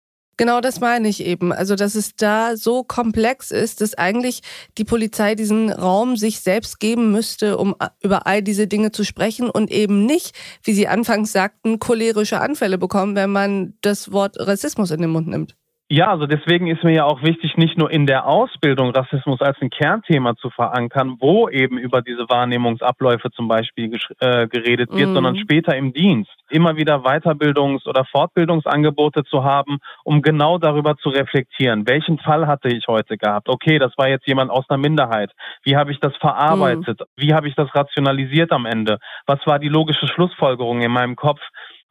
Genau 0.42 0.60
das 0.60 0.80
meine 0.80 1.08
ich 1.08 1.24
eben. 1.24 1.54
Also, 1.54 1.76
dass 1.76 1.94
es 1.94 2.16
da 2.16 2.58
so 2.58 2.84
komplex 2.84 3.52
ist, 3.52 3.80
dass 3.80 3.94
eigentlich 3.94 4.42
die 4.80 4.84
Polizei 4.84 5.36
diesen 5.36 5.72
Raum 5.72 6.18
sich 6.18 6.40
selbst 6.40 6.80
geben 6.80 7.12
müsste, 7.12 7.60
um 7.60 7.76
über 8.02 8.26
all 8.26 8.42
diese 8.42 8.66
Dinge 8.66 8.92
zu 8.92 9.04
sprechen 9.04 9.52
und 9.52 9.70
eben 9.70 10.08
nicht, 10.08 10.34
wie 10.64 10.74
Sie 10.74 10.88
anfangs 10.88 11.32
sagten, 11.32 11.78
cholerische 11.78 12.42
Anfälle 12.42 12.80
bekommen, 12.80 13.16
wenn 13.16 13.30
man 13.30 13.76
das 13.82 14.14
Wort 14.14 14.36
Rassismus 14.40 14.90
in 14.90 15.02
den 15.02 15.12
Mund 15.12 15.28
nimmt. 15.28 15.56
Ja, 15.94 16.08
also 16.08 16.26
deswegen 16.26 16.68
ist 16.68 16.86
mir 16.86 16.94
ja 16.94 17.04
auch 17.04 17.22
wichtig, 17.22 17.58
nicht 17.58 17.78
nur 17.78 17.92
in 17.92 18.06
der 18.06 18.26
Ausbildung 18.26 18.92
Rassismus 18.92 19.42
als 19.42 19.58
ein 19.60 19.70
Kernthema 19.70 20.38
zu 20.38 20.50
verankern, 20.50 21.18
wo 21.20 21.50
eben 21.50 21.78
über 21.78 22.02
diese 22.02 22.30
Wahrnehmungsabläufe 22.30 23.30
zum 23.32 23.50
Beispiel 23.50 24.00
äh, 24.22 24.48
geredet 24.48 24.90
wird, 24.94 25.10
mhm. 25.10 25.16
sondern 25.16 25.36
später 25.36 25.76
im 25.76 25.92
Dienst. 25.92 26.32
Immer 26.50 26.78
wieder 26.78 27.04
Weiterbildungs- 27.04 27.86
oder 27.90 28.06
Fortbildungsangebote 28.06 29.26
zu 29.26 29.44
haben, 29.44 29.80
um 30.06 30.22
genau 30.22 30.58
darüber 30.60 30.96
zu 30.96 31.10
reflektieren. 31.10 31.86
Welchen 31.86 32.20
Fall 32.20 32.48
hatte 32.48 32.70
ich 32.70 32.88
heute 32.88 33.18
gehabt? 33.18 33.50
Okay, 33.50 33.78
das 33.78 33.92
war 33.98 34.08
jetzt 34.08 34.26
jemand 34.28 34.50
aus 34.50 34.64
einer 34.70 34.78
Minderheit. 34.78 35.34
Wie 35.64 35.76
habe 35.76 35.92
ich 35.92 36.00
das 36.00 36.16
verarbeitet? 36.22 37.02
Mhm. 37.02 37.06
Wie 37.18 37.34
habe 37.34 37.50
ich 37.50 37.56
das 37.56 37.68
rationalisiert 37.76 38.54
am 38.54 38.66
Ende? 38.66 39.00
Was 39.26 39.46
war 39.46 39.60
die 39.60 39.68
logische 39.68 40.08
Schlussfolgerung 40.08 40.80
in 40.84 40.92
meinem 40.94 41.18
Kopf? 41.18 41.42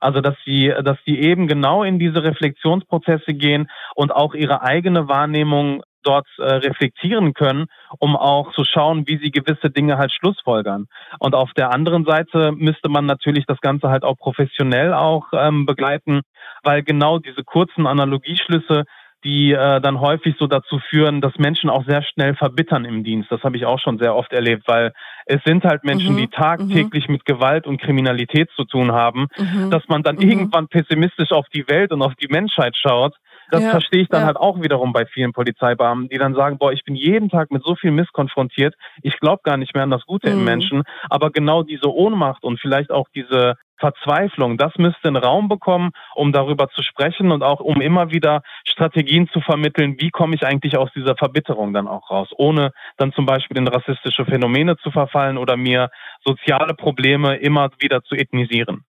Also 0.01 0.21
dass 0.21 0.35
sie, 0.45 0.73
dass 0.83 0.99
sie 1.05 1.19
eben 1.19 1.47
genau 1.47 1.83
in 1.83 1.99
diese 1.99 2.23
Reflexionsprozesse 2.25 3.35
gehen 3.35 3.71
und 3.95 4.13
auch 4.13 4.35
ihre 4.35 4.63
eigene 4.63 5.09
Wahrnehmung 5.09 5.83
dort 6.03 6.27
äh, 6.39 6.43
reflektieren 6.43 7.35
können, 7.35 7.67
um 7.99 8.17
auch 8.17 8.53
zu 8.53 8.65
schauen, 8.65 9.07
wie 9.07 9.19
sie 9.19 9.31
gewisse 9.31 9.71
Dinge 9.71 9.99
halt 9.99 10.13
schlussfolgern. 10.13 10.87
Und 11.19 11.35
auf 11.35 11.53
der 11.53 11.73
anderen 11.73 12.05
Seite 12.05 12.53
müsste 12.53 12.89
man 12.89 13.07
natürlich 13.07 13.45
das 13.47 13.61
Ganze 13.61 13.91
halt 13.91 14.03
auch 14.03 14.17
professionell 14.17 14.95
auch 14.95 15.27
ähm, 15.33 15.67
begleiten, 15.67 16.23
weil 16.63 16.83
genau 16.83 17.19
diese 17.19 17.45
kurzen 17.45 17.87
Analogieschlüsse 17.87 18.85
die 19.25 19.53
äh, 19.53 19.81
dann 19.81 20.01
häufig 20.01 20.37
so 20.39 20.47
dazu 20.47 20.79
führen, 20.79 21.21
dass 21.21 21.37
Menschen 21.39 21.69
auch 21.69 21.85
sehr 21.85 22.03
schnell 22.03 22.35
verbittern 22.35 22.85
im 22.85 23.05
Dienst. 23.05 23.31
Das 23.31 23.43
habe 23.43 23.57
ich 23.57 23.67
auch 23.67 23.79
schon 23.79 23.99
sehr 23.99 24.15
oft 24.17 24.33
erlebt, 24.33 24.67
weil 24.67 24.93
es 25.27 25.43
sind 25.45 25.65
halt 25.65 25.85
Menschen, 25.85 26.15
mhm. 26.15 26.19
die 26.19 26.29
tagtäglich 26.29 27.09
mhm. 27.09 27.15
mit 27.15 27.25
Gewalt 27.25 27.67
und 27.67 27.81
Kriminalität 27.81 28.49
zu 28.57 28.65
tun 28.65 28.93
haben, 28.93 29.29
mhm. 29.37 29.71
dass 29.71 29.87
man 29.89 30.03
dann 30.03 30.17
mhm. 30.17 30.23
irgendwann 30.23 30.69
pessimistisch 30.69 31.33
auf 31.33 31.47
die 31.55 31.69
Welt 31.69 31.93
und 31.93 32.03
auf 32.03 32.15
die 32.15 32.29
Menschheit 32.29 32.77
schaut. 32.77 33.15
Das 33.51 33.63
ja, 33.65 33.71
verstehe 33.71 34.03
ich 34.03 34.09
dann 34.09 34.21
ja. 34.21 34.27
halt 34.27 34.37
auch 34.37 34.63
wiederum 34.63 34.93
bei 34.93 35.07
vielen 35.07 35.33
Polizeibeamten, 35.33 36.09
die 36.09 36.19
dann 36.19 36.35
sagen, 36.35 36.59
boah, 36.59 36.73
ich 36.73 36.85
bin 36.85 36.95
jeden 36.95 37.29
Tag 37.29 37.51
mit 37.51 37.65
so 37.65 37.75
viel 37.75 37.91
Mist 37.91 38.13
konfrontiert, 38.13 38.75
ich 39.03 39.19
glaube 39.19 39.41
gar 39.43 39.57
nicht 39.57 39.75
mehr 39.75 39.83
an 39.83 39.91
das 39.91 40.07
Gute 40.07 40.29
im 40.29 40.39
mhm. 40.39 40.45
Menschen. 40.45 40.83
Aber 41.09 41.31
genau 41.31 41.63
diese 41.63 41.93
Ohnmacht 41.93 42.45
und 42.45 42.61
vielleicht 42.61 42.91
auch 42.91 43.09
diese 43.15 43.57
Verzweiflung, 43.81 44.57
das 44.57 44.73
müsste 44.77 45.09
einen 45.09 45.17
Raum 45.17 45.49
bekommen, 45.49 45.91
um 46.15 46.33
darüber 46.33 46.69
zu 46.69 46.83
sprechen 46.83 47.33
und 47.33 47.43
auch 47.43 47.61
um 47.61 47.81
immer 47.81 48.13
wieder 48.13 48.43
Strategien 48.65 49.29
zu 49.33 49.41
vermitteln, 49.41 49.97
wie 49.99 50.11
komme 50.11 50.37
ich 50.37 50.45
eigentlich 50.47 50.77
aus 50.77 50.91
dieser 50.95 51.17
Verbitterung 51.17 51.73
dann 51.73 51.89
auch 51.89 52.11
raus, 52.11 52.29
ohne 52.37 52.73
dann 52.99 53.13
zum 53.13 53.27
Beispiel 53.27 53.57
in 53.57 53.67
rassistische 53.67 54.25
Phänomene 54.25 54.77
zu 54.77 54.91
verfallen 54.91 55.39
oder 55.39 55.57
mir 55.57 55.91
soziale 56.25 56.75
Probleme 56.75 57.37
immer 57.37 57.71
wieder 57.81 58.03
zu 58.03 58.15
ethnisieren. 58.15 58.85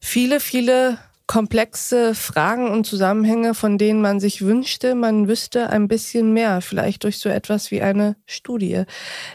Viele, 0.00 0.40
viele 0.40 0.98
komplexe 1.32 2.14
Fragen 2.14 2.70
und 2.70 2.84
Zusammenhänge, 2.86 3.54
von 3.54 3.78
denen 3.78 4.02
man 4.02 4.20
sich 4.20 4.42
wünschte, 4.42 4.94
man 4.94 5.28
wüsste 5.28 5.70
ein 5.70 5.88
bisschen 5.88 6.34
mehr, 6.34 6.60
vielleicht 6.60 7.04
durch 7.04 7.20
so 7.20 7.30
etwas 7.30 7.70
wie 7.70 7.80
eine 7.80 8.16
Studie. 8.26 8.82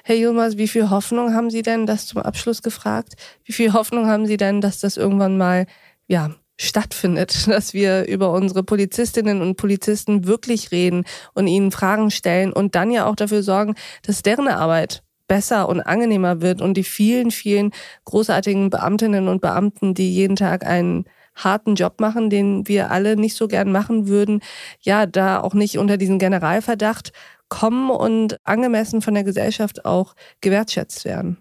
Herr 0.04 0.16
Yilmaz, 0.16 0.58
wie 0.58 0.68
viel 0.68 0.92
Hoffnung 0.92 1.34
haben 1.34 1.50
Sie 1.50 1.64
denn, 1.64 1.88
das 1.88 2.06
zum 2.06 2.22
Abschluss 2.22 2.62
gefragt, 2.62 3.14
wie 3.46 3.52
viel 3.52 3.74
Hoffnung 3.74 4.06
haben 4.06 4.28
Sie 4.28 4.38
denn, 4.38 4.62
dass 4.62 4.80
das 4.80 4.96
irgendwann 4.96 5.40
mal, 5.40 5.66
ja, 6.06 6.36
stattfindet, 6.60 7.48
dass 7.48 7.74
wir 7.74 8.06
über 8.06 8.32
unsere 8.32 8.62
Polizistinnen 8.62 9.42
und 9.42 9.56
Polizisten 9.56 10.28
wirklich 10.28 10.72
reden 10.72 11.04
und 11.34 11.48
ihnen 11.48 11.72
Fragen 11.72 12.12
stellen 12.12 12.54
und 12.54 12.76
dann 12.76 12.92
ja 12.92 13.08
auch 13.08 13.16
dafür 13.16 13.42
sorgen, 13.42 13.74
dass 14.04 14.22
deren 14.22 14.50
Arbeit 14.50 15.02
besser 15.28 15.68
und 15.68 15.82
angenehmer 15.82 16.42
wird 16.42 16.62
und 16.62 16.76
die 16.76 16.84
vielen, 16.84 17.32
vielen 17.32 17.72
großartigen 18.06 18.70
Beamtinnen 18.70 19.28
und 19.28 19.42
Beamten, 19.42 19.96
die 19.96 20.14
jeden 20.14 20.36
Tag 20.36 20.64
einen 20.64 21.06
harten 21.38 21.76
Job 21.76 22.00
machen, 22.00 22.30
den 22.30 22.68
wir 22.68 22.92
alle 22.92 23.16
nicht 23.16 23.36
so 23.36 23.48
gern 23.48 23.72
machen 23.72 24.08
würden, 24.08 24.42
ja, 24.82 25.06
da 25.06 25.40
auch 25.40 25.54
nicht 25.54 25.78
unter 25.78 25.98
diesen 25.98 26.20
Generalverdacht 26.20 27.12
kommen 27.50 27.90
und 27.90 28.38
angemessen 28.44 29.02
von 29.02 29.14
der 29.14 29.24
Gesellschaft 29.24 29.86
auch 29.86 30.16
gewertschätzt 30.42 31.06
werden. 31.06 31.38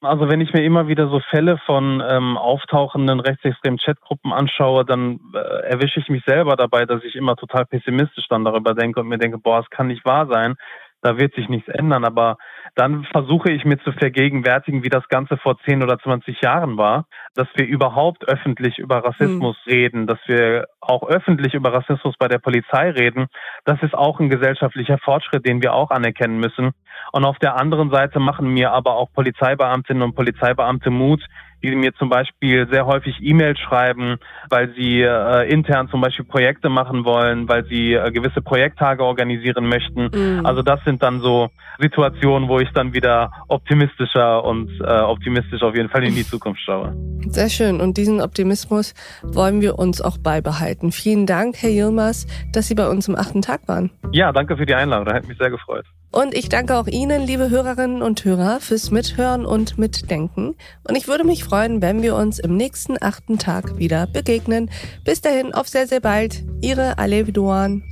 Also 0.00 0.28
wenn 0.28 0.42
ich 0.42 0.52
mir 0.52 0.62
immer 0.62 0.86
wieder 0.86 1.08
so 1.08 1.20
Fälle 1.30 1.58
von 1.64 2.02
ähm, 2.06 2.36
auftauchenden 2.36 3.20
rechtsextremen 3.20 3.78
Chatgruppen 3.78 4.34
anschaue, 4.34 4.84
dann 4.84 5.18
äh, 5.32 5.38
erwische 5.66 5.98
ich 5.98 6.08
mich 6.10 6.22
selber 6.26 6.56
dabei, 6.56 6.84
dass 6.84 7.02
ich 7.04 7.14
immer 7.14 7.36
total 7.36 7.64
pessimistisch 7.64 8.26
dann 8.28 8.44
darüber 8.44 8.74
denke 8.74 9.00
und 9.00 9.08
mir 9.08 9.16
denke, 9.16 9.38
boah, 9.38 9.60
es 9.60 9.70
kann 9.70 9.86
nicht 9.86 10.04
wahr 10.04 10.26
sein 10.30 10.56
da 11.04 11.18
wird 11.18 11.34
sich 11.34 11.48
nichts 11.48 11.68
ändern. 11.68 12.04
Aber 12.04 12.38
dann 12.74 13.04
versuche 13.04 13.50
ich 13.50 13.64
mir 13.64 13.78
zu 13.78 13.92
vergegenwärtigen, 13.92 14.82
wie 14.82 14.88
das 14.88 15.06
Ganze 15.08 15.36
vor 15.36 15.58
10 15.58 15.82
oder 15.82 15.98
20 15.98 16.40
Jahren 16.40 16.76
war, 16.76 17.06
dass 17.34 17.46
wir 17.54 17.66
überhaupt 17.66 18.26
öffentlich 18.26 18.78
über 18.78 19.04
Rassismus 19.04 19.56
mhm. 19.66 19.72
reden, 19.72 20.06
dass 20.06 20.18
wir 20.26 20.66
auch 20.80 21.06
öffentlich 21.06 21.54
über 21.54 21.72
Rassismus 21.72 22.16
bei 22.18 22.26
der 22.26 22.38
Polizei 22.38 22.90
reden. 22.90 23.26
Das 23.64 23.80
ist 23.82 23.94
auch 23.94 24.18
ein 24.18 24.30
gesellschaftlicher 24.30 24.98
Fortschritt, 24.98 25.46
den 25.46 25.62
wir 25.62 25.74
auch 25.74 25.90
anerkennen 25.90 26.38
müssen. 26.38 26.72
Und 27.12 27.24
auf 27.24 27.38
der 27.38 27.60
anderen 27.60 27.90
Seite 27.90 28.18
machen 28.18 28.48
mir 28.48 28.72
aber 28.72 28.94
auch 28.96 29.12
Polizeibeamtinnen 29.12 30.02
und 30.02 30.14
Polizeibeamte 30.14 30.90
Mut, 30.90 31.22
die 31.70 31.76
mir 31.76 31.94
zum 31.94 32.08
Beispiel 32.08 32.68
sehr 32.70 32.86
häufig 32.86 33.16
E-Mails 33.20 33.58
schreiben, 33.58 34.16
weil 34.50 34.72
sie 34.74 35.02
äh, 35.02 35.50
intern 35.50 35.88
zum 35.88 36.00
Beispiel 36.00 36.24
Projekte 36.24 36.68
machen 36.68 37.04
wollen, 37.04 37.48
weil 37.48 37.64
sie 37.66 37.94
äh, 37.94 38.10
gewisse 38.10 38.42
Projekttage 38.42 39.02
organisieren 39.04 39.66
möchten. 39.68 40.10
Mhm. 40.12 40.46
Also 40.46 40.62
das 40.62 40.80
sind 40.84 41.02
dann 41.02 41.20
so 41.20 41.48
Situationen, 41.78 42.48
wo 42.48 42.60
ich 42.60 42.70
dann 42.72 42.92
wieder 42.92 43.32
optimistischer 43.48 44.44
und 44.44 44.70
äh, 44.80 44.84
optimistisch 44.84 45.62
auf 45.62 45.74
jeden 45.74 45.88
Fall 45.88 46.04
in 46.04 46.14
die 46.14 46.24
Zukunft 46.24 46.60
schaue. 46.60 46.94
Sehr 47.28 47.48
schön. 47.48 47.80
Und 47.80 47.96
diesen 47.96 48.20
Optimismus 48.20 48.94
wollen 49.22 49.60
wir 49.60 49.78
uns 49.78 50.00
auch 50.00 50.18
beibehalten. 50.18 50.92
Vielen 50.92 51.26
Dank, 51.26 51.56
Herr 51.60 51.70
Yilmaz, 51.70 52.26
dass 52.52 52.68
Sie 52.68 52.74
bei 52.74 52.88
uns 52.88 53.08
im 53.08 53.16
achten 53.16 53.42
Tag 53.42 53.66
waren. 53.66 53.90
Ja, 54.12 54.32
danke 54.32 54.56
für 54.56 54.66
die 54.66 54.74
Einladung. 54.74 55.06
Da 55.06 55.14
hat 55.14 55.26
mich 55.26 55.38
sehr 55.38 55.50
gefreut. 55.50 55.86
Und 56.14 56.32
ich 56.32 56.48
danke 56.48 56.76
auch 56.76 56.86
Ihnen, 56.86 57.22
liebe 57.22 57.50
Hörerinnen 57.50 58.00
und 58.00 58.24
Hörer, 58.24 58.60
fürs 58.60 58.92
Mithören 58.92 59.44
und 59.44 59.78
Mitdenken. 59.78 60.54
Und 60.86 60.94
ich 60.94 61.08
würde 61.08 61.24
mich 61.24 61.42
freuen, 61.42 61.82
wenn 61.82 62.02
wir 62.02 62.14
uns 62.14 62.38
im 62.38 62.56
nächsten 62.56 62.96
achten 63.02 63.36
Tag 63.36 63.78
wieder 63.78 64.06
begegnen. 64.06 64.70
Bis 65.02 65.22
dahin, 65.22 65.52
auf 65.52 65.66
sehr, 65.66 65.88
sehr 65.88 65.98
bald. 65.98 66.44
Ihre 66.60 66.98
Alev 66.98 67.32
Duan. 67.32 67.82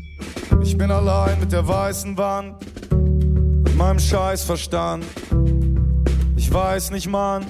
Ich 0.62 0.78
bin 0.78 0.92
allein 0.92 1.40
mit 1.40 1.50
der 1.50 1.66
weißen 1.66 2.16
Wand, 2.16 2.64
mit 3.64 3.76
meinem 3.76 3.98
Scheißverstand. 3.98 5.04
Ich 6.37 6.54
weiß 6.54 6.92
nicht, 6.92 7.08
Mann. 7.08 7.44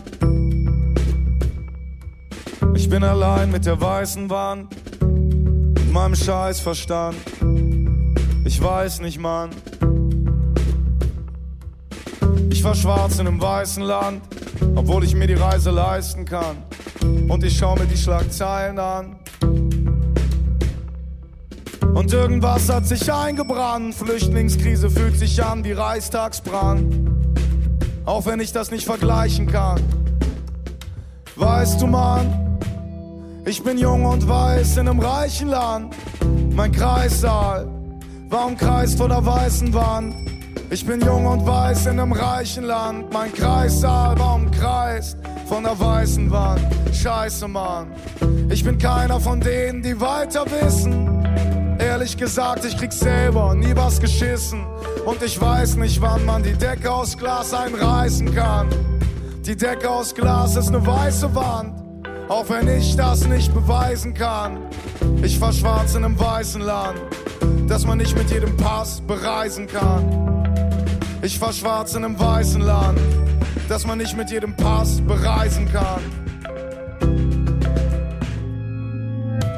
Ich 2.74 2.88
bin 2.88 3.04
allein 3.04 3.50
mit 3.50 3.66
der 3.66 3.78
weißen 3.78 4.30
Wand, 4.30 4.74
mit 5.02 5.92
meinem 5.92 6.14
Scheißverstand. 6.14 7.16
Ich 8.46 8.62
weiß 8.62 9.02
nicht, 9.02 9.20
Mann. 9.20 9.50
Ich 12.62 12.66
war 12.66 12.76
schwarz 12.76 13.18
in 13.18 13.26
einem 13.26 13.42
weißen 13.42 13.82
Land, 13.82 14.22
obwohl 14.76 15.02
ich 15.02 15.16
mir 15.16 15.26
die 15.26 15.34
Reise 15.34 15.72
leisten 15.72 16.24
kann. 16.24 16.58
Und 17.28 17.42
ich 17.42 17.58
schau 17.58 17.74
mir 17.74 17.86
die 17.86 17.96
Schlagzeilen 17.96 18.78
an. 18.78 19.16
Und 21.92 22.12
irgendwas 22.12 22.68
hat 22.68 22.86
sich 22.86 23.12
eingebrannt. 23.12 23.96
Flüchtlingskrise 23.96 24.90
fühlt 24.90 25.18
sich 25.18 25.42
an 25.42 25.64
wie 25.64 25.72
Reichstagsbrand. 25.72 27.10
Auch 28.04 28.26
wenn 28.26 28.38
ich 28.38 28.52
das 28.52 28.70
nicht 28.70 28.84
vergleichen 28.84 29.48
kann. 29.48 29.80
Weißt 31.34 31.82
du, 31.82 31.88
Mann, 31.88 32.60
ich 33.44 33.64
bin 33.64 33.76
jung 33.76 34.04
und 34.04 34.28
weiß 34.28 34.76
in 34.76 34.88
einem 34.88 35.00
reichen 35.00 35.48
Land. 35.48 35.96
Mein 36.54 36.70
Kreissaal 36.70 37.66
war 38.28 38.46
umkreist 38.46 38.98
von 38.98 39.08
der 39.08 39.26
weißen 39.26 39.74
Wand. 39.74 40.31
Ich 40.72 40.86
bin 40.86 41.02
jung 41.02 41.26
und 41.26 41.46
weiß 41.46 41.84
in 41.84 42.00
einem 42.00 42.12
reichen 42.12 42.64
Land. 42.64 43.12
Mein 43.12 43.30
Kreissaal 43.34 44.18
war 44.18 44.36
umkreist 44.36 45.18
von 45.46 45.64
der 45.64 45.78
weißen 45.78 46.30
Wand. 46.30 46.62
Scheiße, 46.94 47.46
Mann. 47.46 47.88
Ich 48.48 48.64
bin 48.64 48.78
keiner 48.78 49.20
von 49.20 49.38
denen, 49.38 49.82
die 49.82 50.00
weiter 50.00 50.46
wissen. 50.46 51.26
Ehrlich 51.78 52.16
gesagt, 52.16 52.64
ich 52.64 52.78
krieg 52.78 52.90
selber 52.90 53.54
nie 53.54 53.76
was 53.76 54.00
geschissen. 54.00 54.64
Und 55.04 55.22
ich 55.22 55.38
weiß 55.38 55.76
nicht, 55.76 56.00
wann 56.00 56.24
man 56.24 56.42
die 56.42 56.54
Decke 56.54 56.90
aus 56.90 57.18
Glas 57.18 57.52
einreißen 57.52 58.34
kann. 58.34 58.70
Die 59.44 59.54
Decke 59.54 59.90
aus 59.90 60.14
Glas 60.14 60.56
ist 60.56 60.70
ne 60.70 60.86
weiße 60.86 61.34
Wand. 61.34 61.74
Auch 62.30 62.48
wenn 62.48 62.66
ich 62.66 62.96
das 62.96 63.28
nicht 63.28 63.52
beweisen 63.52 64.14
kann. 64.14 64.56
Ich 65.22 65.38
war 65.38 65.52
schwarz 65.52 65.96
in 65.96 66.06
einem 66.06 66.18
weißen 66.18 66.62
Land, 66.62 66.98
das 67.68 67.86
man 67.86 67.98
nicht 67.98 68.16
mit 68.16 68.30
jedem 68.30 68.56
Pass 68.56 69.02
bereisen 69.02 69.66
kann. 69.66 70.21
Ich 71.24 71.40
war 71.40 71.52
schwarz 71.52 71.94
in 71.94 72.04
einem 72.04 72.18
weißen 72.18 72.60
Land, 72.60 72.98
das 73.68 73.86
man 73.86 73.98
nicht 73.98 74.16
mit 74.16 74.28
jedem 74.32 74.56
Pass 74.56 75.00
bereisen 75.00 75.70
kann. 75.72 76.00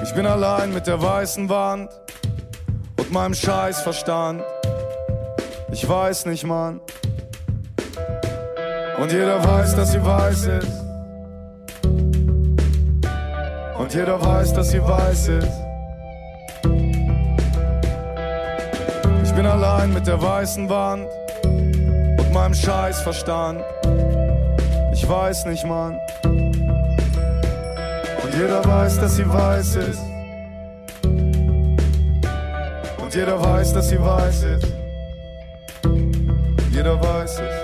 Ich 0.03 0.13
bin 0.15 0.27
allein 0.27 0.75
mit 0.75 0.87
der 0.87 1.01
weißen 1.01 1.49
Wand 1.49 1.89
und 2.99 3.11
meinem 3.11 3.33
Scheißverstand. 3.33 4.43
Ich 5.73 5.89
weiß 5.89 6.27
nicht, 6.27 6.45
Mann. 6.45 6.83
Und 8.99 9.11
jeder 9.11 9.43
weiß, 9.43 9.75
dass 9.75 9.93
sie 9.93 10.05
weiß 10.05 10.45
ist. 10.45 10.69
Und 13.79 13.95
jeder 13.95 14.23
weiß, 14.23 14.53
dass 14.53 14.71
sie 14.71 14.83
weiß 14.83 15.29
ist. 15.29 15.53
Ich 19.25 19.33
bin 19.33 19.47
allein 19.47 19.95
mit 19.95 20.07
der 20.07 20.21
weißen 20.21 20.69
Wand 20.69 21.09
meinem 22.35 22.55
Scheißverstand. 22.55 23.63
Ich 24.93 25.09
weiß 25.09 25.47
nicht, 25.47 25.65
Mann. 25.65 25.97
Und 28.23 28.35
jeder 28.37 28.65
weiß, 28.65 28.99
dass 28.99 29.17
sie 29.17 29.27
weiß 29.27 29.77
ist. 29.77 30.01
Und 32.99 33.15
jeder 33.15 33.41
weiß, 33.41 33.73
dass 33.73 33.89
sie 33.89 34.01
weiß 34.01 34.43
ist. 34.43 34.67
Jeder 36.73 37.01
weiß 37.01 37.39
es. 37.39 37.64